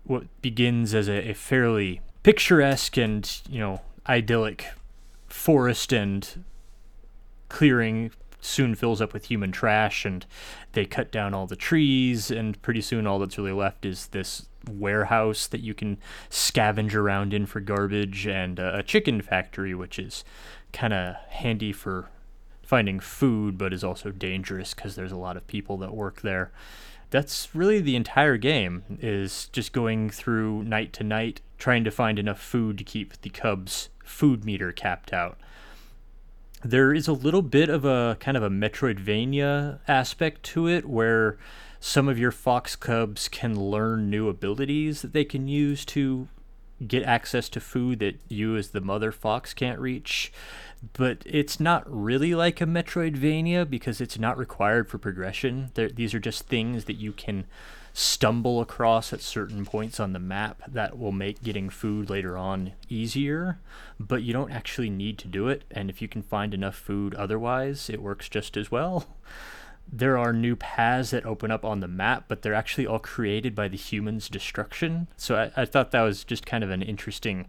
What 0.06 0.26
begins 0.42 0.96
as 0.96 1.08
a, 1.08 1.30
a 1.30 1.34
fairly 1.34 2.02
picturesque 2.24 2.98
and, 2.98 3.32
you 3.48 3.60
know, 3.60 3.82
idyllic 4.10 4.66
forest 5.34 5.92
and 5.92 6.44
clearing 7.50 8.12
soon 8.40 8.76
fills 8.76 9.02
up 9.02 9.14
with 9.14 9.26
human 9.26 9.52
trash 9.52 10.06
and 10.06 10.26
they 10.74 10.86
cut 10.86 11.12
down 11.12 11.34
all 11.34 11.48
the 11.48 11.56
trees 11.56 12.30
and 12.30 12.62
pretty 12.62 12.82
soon 12.82 13.08
all 13.08 13.20
that's 13.20 13.38
really 13.38 13.52
left 13.52 13.86
is 13.86 14.08
this 14.08 14.48
warehouse 14.70 15.48
that 15.48 15.62
you 15.62 15.74
can 15.74 15.98
scavenge 16.30 16.94
around 16.94 17.34
in 17.34 17.46
for 17.46 17.60
garbage 17.60 18.28
and 18.28 18.60
a 18.60 18.84
chicken 18.84 19.22
factory 19.22 19.74
which 19.74 19.98
is 19.98 20.24
kind 20.72 20.94
of 20.94 21.16
handy 21.30 21.72
for 21.72 22.10
finding 22.64 23.00
food, 23.00 23.58
but 23.58 23.74
is 23.74 23.84
also 23.84 24.10
dangerous 24.10 24.74
because 24.74 24.96
there's 24.96 25.12
a 25.12 25.18
lot 25.18 25.38
of 25.38 25.46
people 25.48 25.78
that 25.78 25.94
work 25.94 26.22
there. 26.22 26.52
That's 27.12 27.54
really 27.54 27.80
the 27.80 27.96
entire 27.96 28.38
game 28.38 28.84
is 29.00 29.48
just 29.50 29.74
going 29.74 30.10
through 30.10 30.64
night 30.64 30.92
to 30.94 31.04
night, 31.04 31.42
trying 31.60 31.84
to 31.84 31.92
find 31.92 32.18
enough 32.18 32.40
food 32.40 32.80
to 32.80 32.84
keep 32.84 33.22
the 33.22 33.30
cubs' 33.30 33.90
food 34.14 34.46
meter 34.46 34.72
capped 34.72 35.12
out. 35.12 35.38
There 36.64 36.94
is 36.94 37.08
a 37.08 37.14
little 37.14 37.42
bit 37.42 37.68
of 37.68 37.84
a 37.84 38.16
kind 38.20 38.38
of 38.38 38.44
a 38.44 38.50
Metroidvania 38.50 39.80
aspect 39.88 40.44
to 40.44 40.68
it 40.68 40.86
where 40.86 41.38
some 41.80 42.08
of 42.08 42.18
your 42.18 42.32
fox 42.32 42.78
cubs 42.78 43.28
can 43.28 43.60
learn 43.60 44.10
new 44.10 44.30
abilities 44.30 45.02
that 45.02 45.12
they 45.12 45.26
can 45.26 45.50
use 45.50 45.84
to 45.84 46.30
get 46.88 47.04
access 47.04 47.50
to 47.50 47.60
food 47.60 48.00
that 48.00 48.20
you 48.30 48.56
as 48.56 48.70
the 48.70 48.80
mother 48.80 49.12
fox 49.12 49.54
can't 49.54 49.80
reach 49.80 50.32
but 50.92 51.20
it's 51.26 51.60
not 51.60 51.84
really 51.88 52.36
like 52.36 52.60
a 52.60 52.66
metroidvania 52.66 53.70
because 53.70 54.02
it's 54.02 54.20
not 54.20 54.38
required 54.38 54.90
for 54.90 54.98
progression 54.98 55.72
They're, 55.74 55.90
these 55.90 56.14
are 56.14 56.20
just 56.20 56.48
things 56.48 56.86
that 56.86 56.96
you 56.96 57.14
can 57.14 57.46
stumble 57.94 58.60
across 58.60 59.14
at 59.14 59.22
certain 59.22 59.66
points 59.66 60.00
on 60.00 60.14
the 60.14 60.20
map 60.20 60.64
that 60.68 60.98
will 60.98 61.12
make 61.12 61.44
getting 61.44 61.70
food 61.70 62.10
later 62.10 62.38
on 62.38 62.74
easier 62.90 63.60
but 64.00 64.24
you 64.24 64.34
don't 64.34 64.52
actually 64.52 64.90
need 64.90 65.18
to 65.20 65.28
do 65.28 65.48
it 65.48 65.64
and 65.70 65.90
if 65.90 66.02
you 66.02 66.08
can 66.08 66.24
find 66.24 66.54
enough 66.54 66.76
food 66.76 67.14
otherwise 67.16 67.90
it 67.90 68.02
works 68.02 68.28
just 68.28 68.58
as 68.58 68.72
well 68.72 69.06
there 69.92 70.18
are 70.18 70.34
new 70.34 70.56
paths 70.56 71.12
that 71.12 71.26
open 71.26 71.52
up 71.52 71.66
on 71.66 71.80
the 71.80 71.88
map, 71.88 72.26
but 72.28 72.42
they're 72.42 72.54
actually 72.54 72.88
all 72.88 73.00
created 73.00 73.54
by 73.54 73.68
the 73.68 73.78
human's 73.78 74.30
destruction. 74.30 75.08
So 75.18 75.36
I, 75.36 75.62
I 75.62 75.66
thought 75.66 75.92
that 75.92 76.02
was 76.02 76.24
just 76.24 76.46
kind 76.46 76.64
of 76.64 76.70
an 76.70 76.82
interesting, 76.82 77.48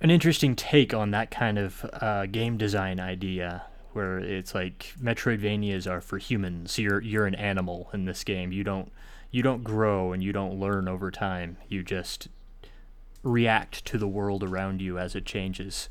an 0.00 0.10
interesting 0.10 0.54
take 0.54 0.92
on 0.92 1.10
that 1.12 1.30
kind 1.30 1.58
of 1.58 1.88
uh, 1.94 2.26
game 2.26 2.56
design 2.56 3.00
idea, 3.00 3.64
where 3.92 4.18
it's 4.18 4.54
like 4.54 4.94
Metroidvanias 5.02 5.90
are 5.90 6.00
for 6.00 6.18
humans. 6.18 6.78
You're 6.78 7.00
you're 7.00 7.26
an 7.26 7.34
animal 7.34 7.88
in 7.92 8.04
this 8.04 8.24
game. 8.24 8.52
You 8.52 8.64
don't 8.64 8.92
you 9.30 9.42
don't 9.42 9.64
grow 9.64 10.12
and 10.12 10.22
you 10.22 10.32
don't 10.32 10.58
learn 10.58 10.88
over 10.88 11.10
time. 11.10 11.56
You 11.68 11.82
just 11.82 12.28
react 13.22 13.84
to 13.86 13.98
the 13.98 14.08
world 14.08 14.42
around 14.42 14.80
you 14.80 14.98
as 14.98 15.14
it 15.14 15.24
changes. 15.24 15.88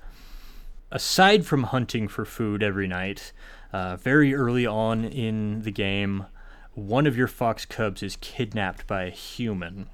Aside 0.91 1.45
from 1.45 1.63
hunting 1.63 2.07
for 2.07 2.25
food 2.25 2.63
every 2.63 2.87
night, 2.87 3.33
uh, 3.73 3.97
very 3.97 4.33
early 4.33 4.65
on 4.65 5.03
in 5.03 5.63
the 5.63 5.71
game, 5.71 6.27
one 6.73 7.07
of 7.07 7.17
your 7.17 7.27
fox 7.27 7.65
cubs 7.65 8.03
is 8.03 8.17
kidnapped 8.17 8.87
by 8.87 9.03
a 9.03 9.09
human 9.09 9.87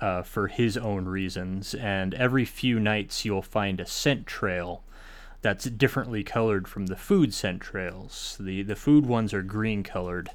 uh, 0.00 0.22
for 0.22 0.48
his 0.48 0.76
own 0.76 1.06
reasons, 1.06 1.74
and 1.74 2.14
every 2.14 2.44
few 2.44 2.78
nights 2.78 3.24
you'll 3.24 3.42
find 3.42 3.80
a 3.80 3.86
scent 3.86 4.26
trail 4.26 4.82
that's 5.40 5.64
differently 5.64 6.24
colored 6.24 6.66
from 6.66 6.86
the 6.86 6.96
food 6.96 7.32
scent 7.32 7.60
trails. 7.60 8.36
The 8.40 8.62
the 8.62 8.76
food 8.76 9.06
ones 9.06 9.32
are 9.34 9.42
green 9.42 9.82
colored, 9.82 10.30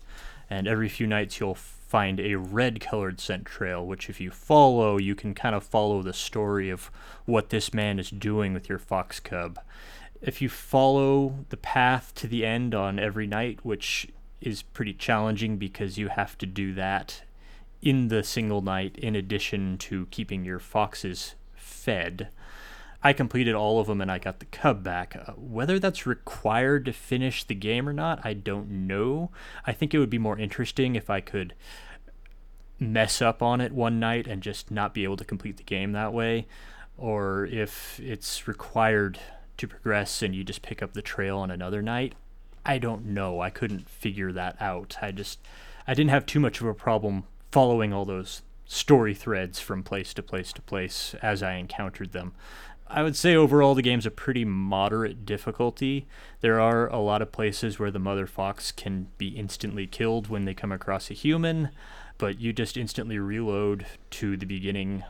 and 0.50 0.68
every 0.68 0.90
few 0.90 1.08
nights 1.08 1.40
you'll 1.40 1.56
find 1.56 2.20
a 2.20 2.36
red 2.36 2.80
colored 2.80 3.20
scent 3.20 3.46
trail, 3.46 3.86
which 3.86 4.10
if 4.10 4.20
you 4.20 4.32
follow, 4.32 4.98
you 4.98 5.16
can 5.16 5.34
kind 5.34 5.56
of 5.56 5.64
follow 5.64 6.02
the 6.02 6.14
story 6.14 6.70
of 6.70 6.90
what 7.26 7.50
this 7.50 7.74
man 7.74 8.00
is 8.00 8.10
doing 8.10 8.54
with 8.54 8.68
your 8.68 8.80
fox 8.80 9.20
cub 9.20 9.60
if 10.24 10.42
you 10.42 10.48
follow 10.48 11.46
the 11.50 11.58
path 11.58 12.14
to 12.16 12.28
the 12.28 12.46
end 12.46 12.74
on 12.74 12.98
every 12.98 13.28
night, 13.28 13.60
which 13.64 14.08
is 14.42 14.62
pretty 14.62 14.94
challenging 14.94 15.58
because 15.58 15.98
you 15.98 16.08
have 16.08 16.38
to 16.38 16.46
do 16.46 16.74
that 16.74 17.22
in 17.84 18.08
the 18.08 18.24
single 18.24 18.62
night 18.62 18.98
in 18.98 19.16
addition 19.16 19.78
to 19.78 20.06
keeping 20.08 20.46
your 20.46 20.60
foxes 20.60 21.36
fed. 21.54 22.30
I 23.04 23.12
completed 23.12 23.54
all 23.54 23.82
of 23.82 23.88
them 23.88 24.00
and 24.00 24.10
I 24.10 24.18
got 24.18 24.40
the 24.40 24.46
cub 24.46 24.82
back. 24.82 25.16
Uh, 25.16 25.34
whether 25.34 25.78
that's 25.78 26.06
required 26.06 26.86
to 26.86 26.94
finish 26.94 27.44
the 27.44 27.56
game 27.56 27.88
or 27.88 27.92
not, 27.92 28.22
I 28.24 28.34
don't 28.34 28.88
know. 28.88 29.32
I 29.68 29.74
think 29.74 29.94
it 29.94 30.00
would 30.00 30.10
be 30.10 30.18
more 30.18 30.40
interesting 30.40 30.96
if 30.96 31.10
I 31.10 31.20
could 31.20 31.54
mess 32.80 33.22
up 33.22 33.44
on 33.44 33.60
it 33.60 33.74
one 33.74 34.00
night 34.00 34.28
and 34.28 34.42
just 34.42 34.72
not 34.72 34.94
be 34.94 35.04
able 35.04 35.18
to 35.18 35.26
complete 35.26 35.58
the 35.58 35.64
game 35.64 35.92
that 35.92 36.14
way, 36.14 36.48
or 36.98 37.46
if 37.48 38.00
it's 38.00 38.48
required 38.48 39.20
to 39.58 39.68
progress 39.68 40.22
and 40.22 40.34
you 40.34 40.46
just 40.46 40.62
pick 40.62 40.82
up 40.82 40.94
the 40.94 41.02
trail 41.02 41.38
on 41.38 41.52
another 41.52 41.82
night. 41.82 42.16
I 42.66 42.78
don't 42.78 43.08
know. 43.08 43.42
I 43.42 43.50
couldn't 43.50 43.90
figure 43.90 44.32
that 44.32 44.62
out. 44.62 44.98
I 45.02 45.12
just 45.12 45.40
I 45.86 45.94
didn't 45.94 46.12
have 46.12 46.26
too 46.26 46.40
much 46.40 46.62
of 46.62 46.68
a 46.68 46.74
problem 46.74 47.26
following 47.54 47.94
all 47.94 48.04
those 48.04 48.42
story 48.66 49.14
threads 49.14 49.60
from 49.60 49.84
place 49.84 50.12
to 50.12 50.24
place 50.24 50.52
to 50.52 50.60
place 50.64 51.14
as 51.22 51.44
I 51.44 51.54
encountered 51.54 52.12
them. 52.12 52.34
I 52.88 53.04
would 53.04 53.16
say 53.16 53.36
overall 53.36 53.76
the 53.76 53.84
game's 53.84 54.08
a 54.08 54.12
pretty 54.12 54.44
moderate 54.44 55.24
difficulty. 55.24 56.08
There 56.42 56.60
are 56.60 56.88
a 56.88 56.98
lot 56.98 57.22
of 57.22 57.32
places 57.32 57.78
where 57.78 57.92
the 57.92 58.00
mother 58.00 58.26
fox 58.26 58.72
can 58.72 59.10
be 59.20 59.28
instantly 59.28 59.86
killed 59.86 60.30
when 60.30 60.46
they 60.46 60.56
come 60.56 60.72
across 60.72 61.12
a 61.12 61.14
human, 61.14 61.70
but 62.18 62.40
you 62.40 62.54
just 62.54 62.76
instantly 62.76 63.20
reload 63.20 63.86
to 64.10 64.36
the 64.36 64.48
beginning 64.48 65.04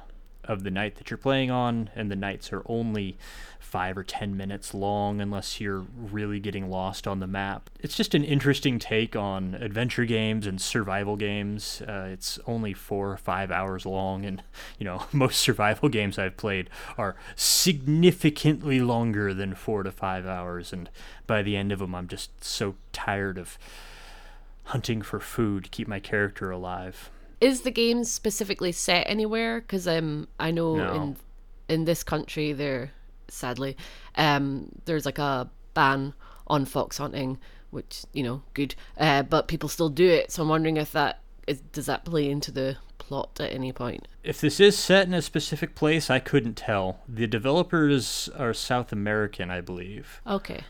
of 0.46 0.64
the 0.64 0.72
night 0.72 0.96
that 0.96 1.10
you're 1.10 1.18
playing 1.18 1.52
on, 1.52 1.90
and 1.96 2.12
the 2.12 2.16
nights 2.16 2.52
are 2.52 2.64
only 2.66 3.18
five 3.60 3.98
or 3.98 4.04
ten 4.04 4.38
minutes 4.38 4.74
long 4.74 5.20
unless 5.20 5.60
you're 5.60 5.86
really 5.98 6.40
getting 6.40 6.70
lost 6.70 7.08
on 7.08 7.20
the 7.20 7.28
map. 7.28 7.70
It's 7.80 7.96
just 7.96 8.14
an 8.14 8.24
interesting 8.24 8.78
take 8.78 9.16
on 9.16 9.56
adventure 9.56 10.06
games 10.06 10.46
and 10.46 10.62
survival 10.62 11.16
games. 11.16 11.82
Uh, 11.82 12.10
it's 12.12 12.38
only 12.46 12.74
four 12.74 13.12
or 13.12 13.18
five 13.18 13.50
hours 13.50 13.86
long, 13.86 14.26
and 14.26 14.44
you 14.78 14.86
know 14.86 15.06
most 15.12 15.40
survival 15.40 15.90
games 15.90 16.20
I've 16.20 16.38
played 16.38 16.70
are 16.98 17.16
significantly 17.36 18.80
longer 18.80 19.34
than 19.34 19.56
four 19.56 19.84
to 19.84 19.92
five 19.92 20.28
hours, 20.28 20.72
and 20.72 20.90
by 21.26 21.42
the 21.42 21.56
end 21.56 21.72
of 21.72 21.80
them, 21.80 21.96
I'm 21.96 22.08
just 22.08 22.44
so 22.44 22.76
tired 22.92 23.38
of 23.38 23.58
hunting 24.66 25.02
for 25.02 25.20
food 25.20 25.64
to 25.66 25.70
keep 25.70 25.88
my 25.88 26.00
character 26.00 26.52
alive 26.52 27.10
is 27.44 27.62
the 27.62 27.72
game 27.72 28.04
specifically 28.06 28.72
set 28.72 29.04
anywhere? 29.10 29.60
Because 29.62 29.88
um, 29.88 30.28
I 30.40 30.52
know 30.52 30.76
no. 30.76 30.94
in 30.94 31.18
in 31.68 31.86
this 31.86 32.04
country 32.04 32.54
there, 32.54 32.92
sadly, 33.28 33.76
um, 34.16 34.70
there's 34.86 35.06
like 35.06 35.20
a 35.20 35.50
ban 35.74 36.14
on 36.48 36.66
fox 36.66 36.98
hunting, 36.98 37.38
which 37.72 38.06
you 38.14 38.24
know, 38.24 38.42
good. 38.54 38.76
Uh, 38.98 39.24
but 39.24 39.48
people 39.48 39.68
still 39.68 39.90
do 39.90 40.08
it, 40.08 40.32
so 40.32 40.44
I'm 40.44 40.50
wondering 40.50 40.78
if 40.78 40.94
that 40.94 41.20
is, 41.46 41.60
does 41.74 41.88
that 41.88 42.06
play 42.06 42.30
into 42.30 42.52
the 42.52 42.78
plot 42.98 43.40
at 43.42 43.52
any 43.52 43.74
point. 43.74 44.08
If 44.24 44.40
this 44.40 44.62
is 44.62 44.78
set 44.78 45.08
in 45.08 45.14
a 45.14 45.22
specific 45.22 45.76
place, 45.76 46.10
I 46.10 46.20
couldn't 46.20 46.56
tell. 46.56 47.02
The 47.08 47.28
developers 47.28 48.30
are 48.38 48.54
South 48.54 48.94
American, 48.94 49.52
I 49.52 49.60
believe. 49.60 50.22
Okay. 50.26 50.62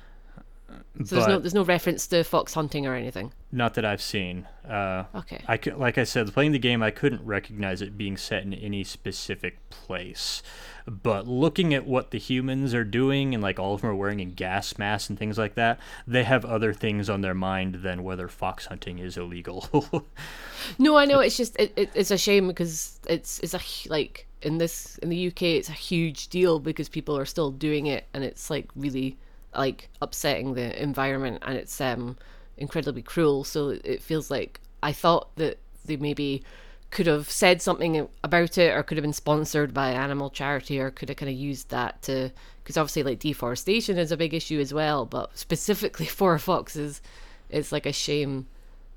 So 1.05 1.15
there's 1.15 1.27
no 1.27 1.39
there's 1.39 1.53
no 1.53 1.63
reference 1.63 2.07
to 2.07 2.23
fox 2.23 2.53
hunting 2.53 2.85
or 2.85 2.95
anything. 2.95 3.33
Not 3.51 3.73
that 3.75 3.85
I've 3.85 4.01
seen. 4.01 4.47
Uh, 4.67 5.05
okay. 5.13 5.41
I 5.47 5.57
could, 5.57 5.77
like 5.77 5.97
I 5.97 6.05
said, 6.05 6.31
playing 6.33 6.53
the 6.53 6.59
game, 6.59 6.81
I 6.81 6.91
couldn't 6.91 7.23
recognize 7.25 7.81
it 7.81 7.97
being 7.97 8.17
set 8.17 8.43
in 8.43 8.53
any 8.53 8.83
specific 8.83 9.69
place. 9.69 10.41
But 10.85 11.27
looking 11.27 11.73
at 11.73 11.85
what 11.85 12.11
the 12.11 12.19
humans 12.19 12.73
are 12.73 12.83
doing, 12.83 13.33
and 13.33 13.41
like 13.43 13.59
all 13.59 13.73
of 13.73 13.81
them 13.81 13.89
are 13.89 13.95
wearing 13.95 14.21
a 14.21 14.25
gas 14.25 14.77
mask 14.77 15.09
and 15.09 15.19
things 15.19 15.37
like 15.37 15.55
that, 15.55 15.79
they 16.07 16.23
have 16.23 16.45
other 16.45 16.73
things 16.73 17.09
on 17.09 17.21
their 17.21 17.33
mind 17.33 17.75
than 17.75 18.03
whether 18.03 18.27
fox 18.27 18.65
hunting 18.65 18.99
is 18.99 19.17
illegal. 19.17 20.05
no, 20.77 20.97
I 20.97 21.05
know. 21.05 21.19
It's 21.19 21.37
just 21.37 21.59
it, 21.59 21.73
it, 21.75 21.89
it's 21.93 22.11
a 22.11 22.17
shame 22.17 22.47
because 22.47 22.99
it's 23.07 23.39
it's 23.39 23.53
a 23.53 23.59
like 23.89 24.27
in 24.41 24.57
this 24.57 24.97
in 24.99 25.09
the 25.09 25.27
UK, 25.27 25.43
it's 25.43 25.69
a 25.69 25.73
huge 25.73 26.27
deal 26.27 26.59
because 26.59 26.89
people 26.89 27.17
are 27.17 27.25
still 27.25 27.51
doing 27.51 27.87
it, 27.87 28.05
and 28.13 28.23
it's 28.23 28.49
like 28.49 28.69
really 28.75 29.17
like 29.55 29.89
upsetting 30.01 30.53
the 30.53 30.81
environment 30.81 31.41
and 31.45 31.57
it's 31.57 31.79
um 31.81 32.17
incredibly 32.57 33.01
cruel 33.01 33.43
so 33.43 33.69
it 33.69 34.01
feels 34.01 34.29
like 34.29 34.59
i 34.81 34.91
thought 34.91 35.35
that 35.35 35.57
they 35.85 35.97
maybe 35.97 36.43
could 36.91 37.07
have 37.07 37.29
said 37.29 37.59
something 37.59 38.07
about 38.23 38.57
it 38.57 38.71
or 38.75 38.83
could 38.83 38.97
have 38.97 39.03
been 39.03 39.11
sponsored 39.11 39.73
by 39.73 39.89
animal 39.91 40.29
charity 40.29 40.79
or 40.79 40.91
could 40.91 41.09
have 41.09 41.17
kind 41.17 41.31
of 41.31 41.35
used 41.35 41.69
that 41.69 41.99
to 42.03 42.31
because 42.63 42.77
obviously 42.77 43.01
like 43.01 43.19
deforestation 43.19 43.97
is 43.97 44.11
a 44.11 44.17
big 44.17 44.33
issue 44.33 44.59
as 44.59 44.73
well 44.73 45.05
but 45.05 45.35
specifically 45.37 46.05
for 46.19 46.37
foxes 46.37 47.01
it's 47.49 47.71
like 47.71 47.85
a 47.85 47.93
shame 47.93 48.47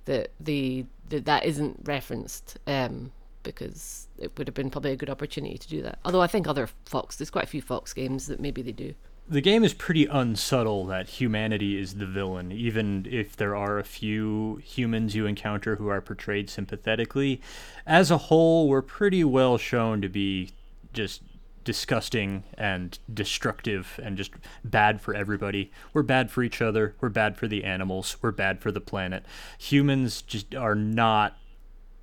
that 0.06 0.30
the 0.40 0.86
that 1.08 1.24
that 1.26 1.44
isn't 1.44 1.80
referenced 1.84 2.58
um, 2.66 3.12
because 3.42 4.08
it 4.18 4.36
would 4.36 4.48
have 4.48 4.54
been 4.54 4.70
probably 4.70 4.92
a 4.92 4.96
good 4.96 5.10
opportunity 5.10 5.58
to 5.58 5.68
do 5.68 5.82
that. 5.82 5.98
Although 6.04 6.22
I 6.22 6.26
think 6.26 6.48
other 6.48 6.68
Fox, 6.84 7.16
there's 7.16 7.30
quite 7.30 7.44
a 7.44 7.48
few 7.48 7.62
Fox 7.62 7.92
games 7.92 8.26
that 8.26 8.40
maybe 8.40 8.62
they 8.62 8.72
do. 8.72 8.94
The 9.28 9.40
game 9.40 9.64
is 9.64 9.74
pretty 9.74 10.06
unsubtle 10.06 10.86
that 10.86 11.08
humanity 11.08 11.76
is 11.80 11.94
the 11.94 12.06
villain, 12.06 12.52
even 12.52 13.08
if 13.10 13.34
there 13.34 13.56
are 13.56 13.76
a 13.76 13.84
few 13.84 14.60
humans 14.62 15.16
you 15.16 15.26
encounter 15.26 15.76
who 15.76 15.88
are 15.88 16.00
portrayed 16.00 16.48
sympathetically. 16.48 17.40
As 17.84 18.12
a 18.12 18.18
whole, 18.18 18.68
we're 18.68 18.82
pretty 18.82 19.24
well 19.24 19.58
shown 19.58 20.00
to 20.02 20.08
be 20.08 20.50
just 20.92 21.22
disgusting 21.64 22.44
and 22.56 23.00
destructive 23.12 23.98
and 24.00 24.16
just 24.16 24.30
bad 24.62 25.00
for 25.00 25.12
everybody. 25.12 25.72
We're 25.92 26.04
bad 26.04 26.30
for 26.30 26.44
each 26.44 26.62
other. 26.62 26.94
We're 27.00 27.08
bad 27.08 27.36
for 27.36 27.48
the 27.48 27.64
animals. 27.64 28.16
We're 28.22 28.30
bad 28.30 28.60
for 28.60 28.70
the 28.70 28.80
planet. 28.80 29.26
Humans 29.58 30.22
just 30.22 30.54
are 30.54 30.76
not 30.76 31.36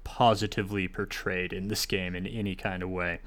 positively 0.04 0.90
portrayed 0.90 1.54
in 1.54 1.70
this 1.70 1.86
game 1.86 2.16
in 2.16 2.28
any 2.28 2.56
kind 2.56 2.84
of 2.84 2.90
way 2.90 3.22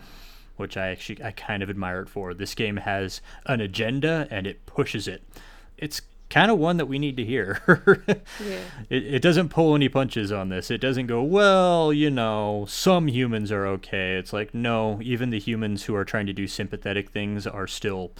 which 0.56 0.76
I 0.76 0.88
actually 0.88 1.22
I 1.22 1.32
kind 1.32 1.62
of 1.62 1.70
admire 1.70 2.02
it 2.02 2.08
for. 2.08 2.34
This 2.34 2.54
game 2.54 2.78
has 2.78 3.20
an 3.46 3.60
agenda 3.60 4.26
and 4.30 4.46
it 4.46 4.66
pushes 4.66 5.08
it. 5.08 5.22
It's 5.76 6.00
kind 6.28 6.50
of 6.50 6.58
one 6.58 6.76
that 6.76 6.86
we 6.86 6.98
need 6.98 7.16
to 7.16 7.24
hear. 7.24 7.60
Yeah. 8.44 8.58
It, 8.90 9.14
it 9.14 9.22
doesn't 9.22 9.48
pull 9.48 9.74
any 9.74 9.88
punches 9.88 10.30
on 10.30 10.50
this. 10.50 10.70
It 10.70 10.78
doesn't 10.80 11.06
go, 11.06 11.22
well, 11.22 11.92
you 11.92 12.10
know, 12.10 12.66
some 12.68 13.08
humans 13.08 13.50
are 13.50 13.66
okay. 13.66 14.16
It's 14.16 14.32
like, 14.32 14.54
no, 14.54 15.00
even 15.02 15.30
the 15.30 15.38
humans 15.38 15.84
who 15.84 15.94
are 15.94 16.04
trying 16.04 16.26
to 16.26 16.32
do 16.32 16.46
sympathetic 16.46 17.10
things 17.10 17.46
are 17.46 17.66
still 17.66 18.12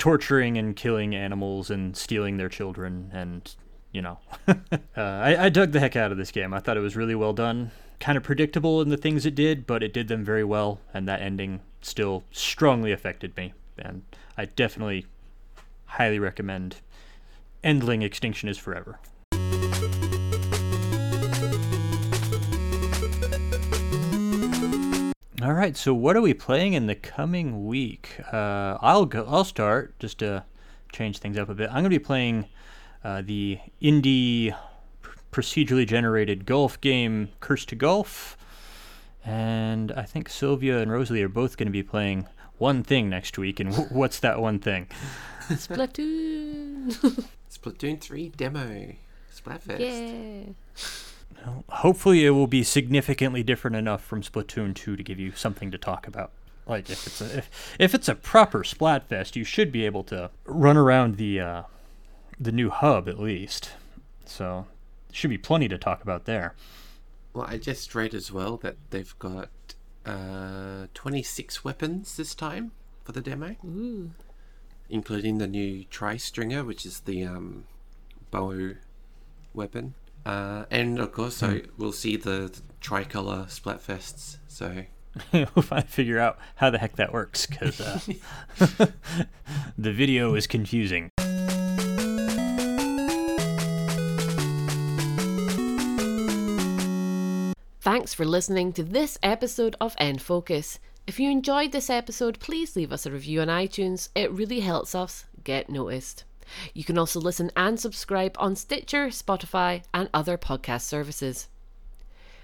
torturing 0.00 0.56
and 0.58 0.76
killing 0.76 1.14
animals 1.14 1.70
and 1.70 1.96
stealing 1.96 2.38
their 2.38 2.48
children 2.48 3.10
and 3.12 3.54
you 3.92 4.00
know 4.00 4.18
uh, 4.48 4.54
I, 4.96 5.44
I 5.44 5.48
dug 5.50 5.72
the 5.72 5.80
heck 5.80 5.94
out 5.94 6.10
of 6.10 6.16
this 6.16 6.30
game 6.30 6.54
i 6.54 6.58
thought 6.58 6.78
it 6.78 6.80
was 6.80 6.96
really 6.96 7.14
well 7.14 7.34
done 7.34 7.70
kind 8.00 8.16
of 8.16 8.24
predictable 8.24 8.80
in 8.80 8.88
the 8.88 8.96
things 8.96 9.24
it 9.24 9.34
did 9.34 9.66
but 9.66 9.82
it 9.82 9.92
did 9.92 10.08
them 10.08 10.24
very 10.24 10.44
well 10.44 10.80
and 10.92 11.06
that 11.06 11.20
ending 11.20 11.60
still 11.82 12.24
strongly 12.32 12.92
affected 12.92 13.36
me 13.36 13.52
and 13.78 14.02
i 14.36 14.44
definitely 14.44 15.06
highly 15.84 16.18
recommend 16.18 16.76
endling 17.62 18.02
extinction 18.02 18.48
is 18.48 18.58
forever 18.58 18.98
All 25.42 25.54
right, 25.54 25.74
so 25.74 25.94
what 25.94 26.16
are 26.16 26.20
we 26.20 26.34
playing 26.34 26.74
in 26.74 26.86
the 26.86 26.94
coming 26.94 27.66
week? 27.66 28.20
Uh, 28.30 28.76
I'll 28.82 29.06
go. 29.06 29.24
I'll 29.26 29.44
start 29.44 29.98
just 29.98 30.18
to 30.18 30.44
change 30.92 31.16
things 31.16 31.38
up 31.38 31.48
a 31.48 31.54
bit. 31.54 31.68
I'm 31.68 31.76
going 31.76 31.84
to 31.84 31.88
be 31.88 31.98
playing 31.98 32.44
uh, 33.02 33.22
the 33.22 33.58
indie 33.80 34.54
procedurally 35.32 35.86
generated 35.86 36.46
golf 36.46 36.80
game 36.80 37.28
Cursed 37.40 37.68
to 37.70 37.76
Golf, 37.76 38.36
and 39.24 39.92
I 39.92 40.02
think 40.02 40.28
Sylvia 40.28 40.78
and 40.80 40.90
Rosalie 40.90 41.22
are 41.22 41.28
both 41.28 41.56
going 41.56 41.66
to 41.66 41.72
be 41.72 41.82
playing 41.82 42.26
one 42.58 42.82
thing 42.82 43.08
next 43.08 43.38
week. 43.38 43.60
And 43.60 43.70
w- 43.70 43.88
what's 43.90 44.18
that 44.20 44.40
one 44.40 44.58
thing? 44.58 44.86
Splatoon. 45.48 46.92
Splatoon 47.50 48.00
3 48.00 48.28
demo. 48.30 48.94
Splatfest. 49.34 49.80
yeah. 49.80 50.52
Well, 51.44 51.64
hopefully, 51.68 52.26
it 52.26 52.30
will 52.30 52.46
be 52.46 52.62
significantly 52.62 53.42
different 53.42 53.76
enough 53.76 54.04
from 54.04 54.22
Splatoon 54.22 54.74
2 54.74 54.96
to 54.96 55.02
give 55.02 55.18
you 55.18 55.32
something 55.32 55.70
to 55.70 55.78
talk 55.78 56.06
about. 56.06 56.32
Like 56.66 56.90
if 56.90 57.06
it's 57.06 57.20
a 57.20 57.38
if, 57.38 57.50
if 57.78 57.94
it's 57.94 58.08
a 58.08 58.14
proper 58.14 58.60
Splatfest, 58.62 59.34
you 59.36 59.44
should 59.44 59.72
be 59.72 59.86
able 59.86 60.04
to 60.04 60.30
run 60.44 60.76
around 60.76 61.16
the 61.16 61.40
uh, 61.40 61.62
the 62.38 62.52
new 62.52 62.70
hub 62.70 63.08
at 63.08 63.18
least. 63.18 63.70
So 64.24 64.66
should 65.12 65.30
be 65.30 65.38
plenty 65.38 65.68
to 65.68 65.78
talk 65.78 66.02
about 66.02 66.24
there. 66.24 66.54
Well, 67.32 67.46
I 67.48 67.58
just 67.58 67.94
read 67.94 68.14
as 68.14 68.32
well 68.32 68.56
that 68.58 68.76
they've 68.90 69.16
got 69.18 69.50
uh, 70.04 70.86
26 70.94 71.64
weapons 71.64 72.16
this 72.16 72.34
time 72.34 72.72
for 73.04 73.12
the 73.12 73.20
demo, 73.20 73.56
Ooh. 73.64 74.10
including 74.88 75.38
the 75.38 75.46
new 75.46 75.84
Tri 75.84 76.16
Stringer, 76.16 76.64
which 76.64 76.84
is 76.84 77.00
the 77.00 77.24
um, 77.24 77.64
bow 78.30 78.74
weapon. 79.54 79.94
Uh, 80.26 80.64
and 80.70 80.98
of 80.98 81.12
course, 81.12 81.36
so 81.36 81.60
we'll 81.78 81.92
see 81.92 82.16
the, 82.16 82.50
the 82.52 82.60
tricolor 82.80 83.46
Splatfests. 83.48 84.36
So 84.48 84.84
we'll 85.32 85.46
finally 85.46 85.88
figure 85.88 86.18
out 86.18 86.38
how 86.56 86.70
the 86.70 86.78
heck 86.78 86.96
that 86.96 87.12
works 87.12 87.46
because 87.46 87.80
uh, 87.80 87.98
the 89.78 89.92
video 89.92 90.34
is 90.34 90.46
confusing. 90.46 91.10
Thanks 97.82 98.12
for 98.12 98.26
listening 98.26 98.74
to 98.74 98.82
this 98.82 99.18
episode 99.22 99.74
of 99.80 99.94
N 99.96 100.18
Focus. 100.18 100.78
If 101.06 101.18
you 101.18 101.30
enjoyed 101.30 101.72
this 101.72 101.88
episode, 101.88 102.38
please 102.38 102.76
leave 102.76 102.92
us 102.92 103.06
a 103.06 103.10
review 103.10 103.40
on 103.40 103.48
iTunes. 103.48 104.10
It 104.14 104.30
really 104.30 104.60
helps 104.60 104.94
us 104.94 105.24
get 105.44 105.70
noticed. 105.70 106.24
You 106.74 106.84
can 106.84 106.98
also 106.98 107.18
listen 107.18 107.50
and 107.56 107.80
subscribe 107.80 108.36
on 108.38 108.54
Stitcher, 108.54 109.06
Spotify, 109.06 109.82
and 109.94 110.10
other 110.12 110.36
podcast 110.36 110.82
services. 110.82 111.48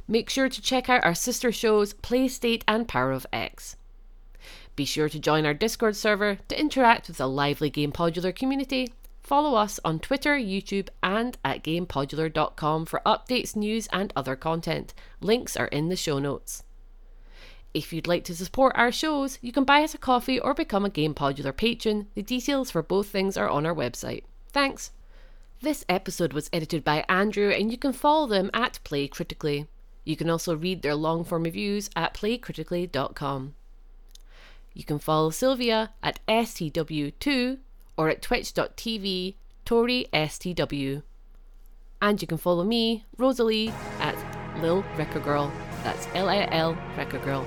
Make 0.08 0.30
sure 0.30 0.48
to 0.48 0.62
check 0.62 0.88
out 0.88 1.04
our 1.04 1.14
sister 1.14 1.52
shows 1.52 1.92
Playstate 1.92 2.62
and 2.66 2.88
Power 2.88 3.12
of 3.12 3.26
X. 3.30 3.76
Be 4.74 4.86
sure 4.86 5.10
to 5.10 5.18
join 5.18 5.44
our 5.44 5.52
Discord 5.52 5.96
server 5.96 6.38
to 6.48 6.58
interact 6.58 7.08
with 7.08 7.18
the 7.18 7.28
lively 7.28 7.68
Game 7.68 7.92
Podular 7.92 8.34
community. 8.34 8.94
Follow 9.26 9.56
us 9.56 9.80
on 9.84 9.98
Twitter, 9.98 10.36
YouTube, 10.36 10.88
and 11.02 11.36
at 11.44 11.64
GamePodular.com 11.64 12.86
for 12.86 13.02
updates, 13.04 13.56
news, 13.56 13.88
and 13.92 14.12
other 14.14 14.36
content. 14.36 14.94
Links 15.20 15.56
are 15.56 15.66
in 15.66 15.88
the 15.88 15.96
show 15.96 16.20
notes. 16.20 16.62
If 17.74 17.92
you'd 17.92 18.06
like 18.06 18.22
to 18.26 18.36
support 18.36 18.76
our 18.76 18.92
shows, 18.92 19.40
you 19.42 19.50
can 19.50 19.64
buy 19.64 19.82
us 19.82 19.94
a 19.94 19.98
coffee 19.98 20.38
or 20.38 20.54
become 20.54 20.84
a 20.84 20.90
Game 20.90 21.12
Podular 21.12 21.56
patron. 21.56 22.06
The 22.14 22.22
details 22.22 22.70
for 22.70 22.84
both 22.84 23.08
things 23.08 23.36
are 23.36 23.48
on 23.48 23.66
our 23.66 23.74
website. 23.74 24.22
Thanks. 24.52 24.92
This 25.60 25.84
episode 25.88 26.32
was 26.32 26.48
edited 26.52 26.84
by 26.84 27.04
Andrew, 27.08 27.50
and 27.50 27.72
you 27.72 27.78
can 27.78 27.92
follow 27.92 28.28
them 28.28 28.48
at 28.54 28.78
Play 28.84 29.08
Critically. 29.08 29.66
You 30.04 30.14
can 30.14 30.30
also 30.30 30.54
read 30.54 30.82
their 30.82 30.94
long 30.94 31.24
form 31.24 31.42
reviews 31.42 31.90
at 31.96 32.14
playcritically.com. 32.14 33.56
You 34.72 34.84
can 34.84 35.00
follow 35.00 35.30
Sylvia 35.30 35.94
at 36.00 36.20
STW2 36.28 37.58
or 37.96 38.08
at 38.08 38.22
twitch.tv 38.22 39.36
ToriSTW. 39.64 41.02
And 42.00 42.20
you 42.20 42.28
can 42.28 42.38
follow 42.38 42.64
me, 42.64 43.04
Rosalie, 43.16 43.72
at 44.00 44.16
Lil 44.60 44.84
Record 44.96 45.24
Girl. 45.24 45.52
That's 45.82 46.06
L 46.14 46.28
I 46.28 46.48
L 46.50 46.76
Record 46.96 47.22
Girl. 47.22 47.46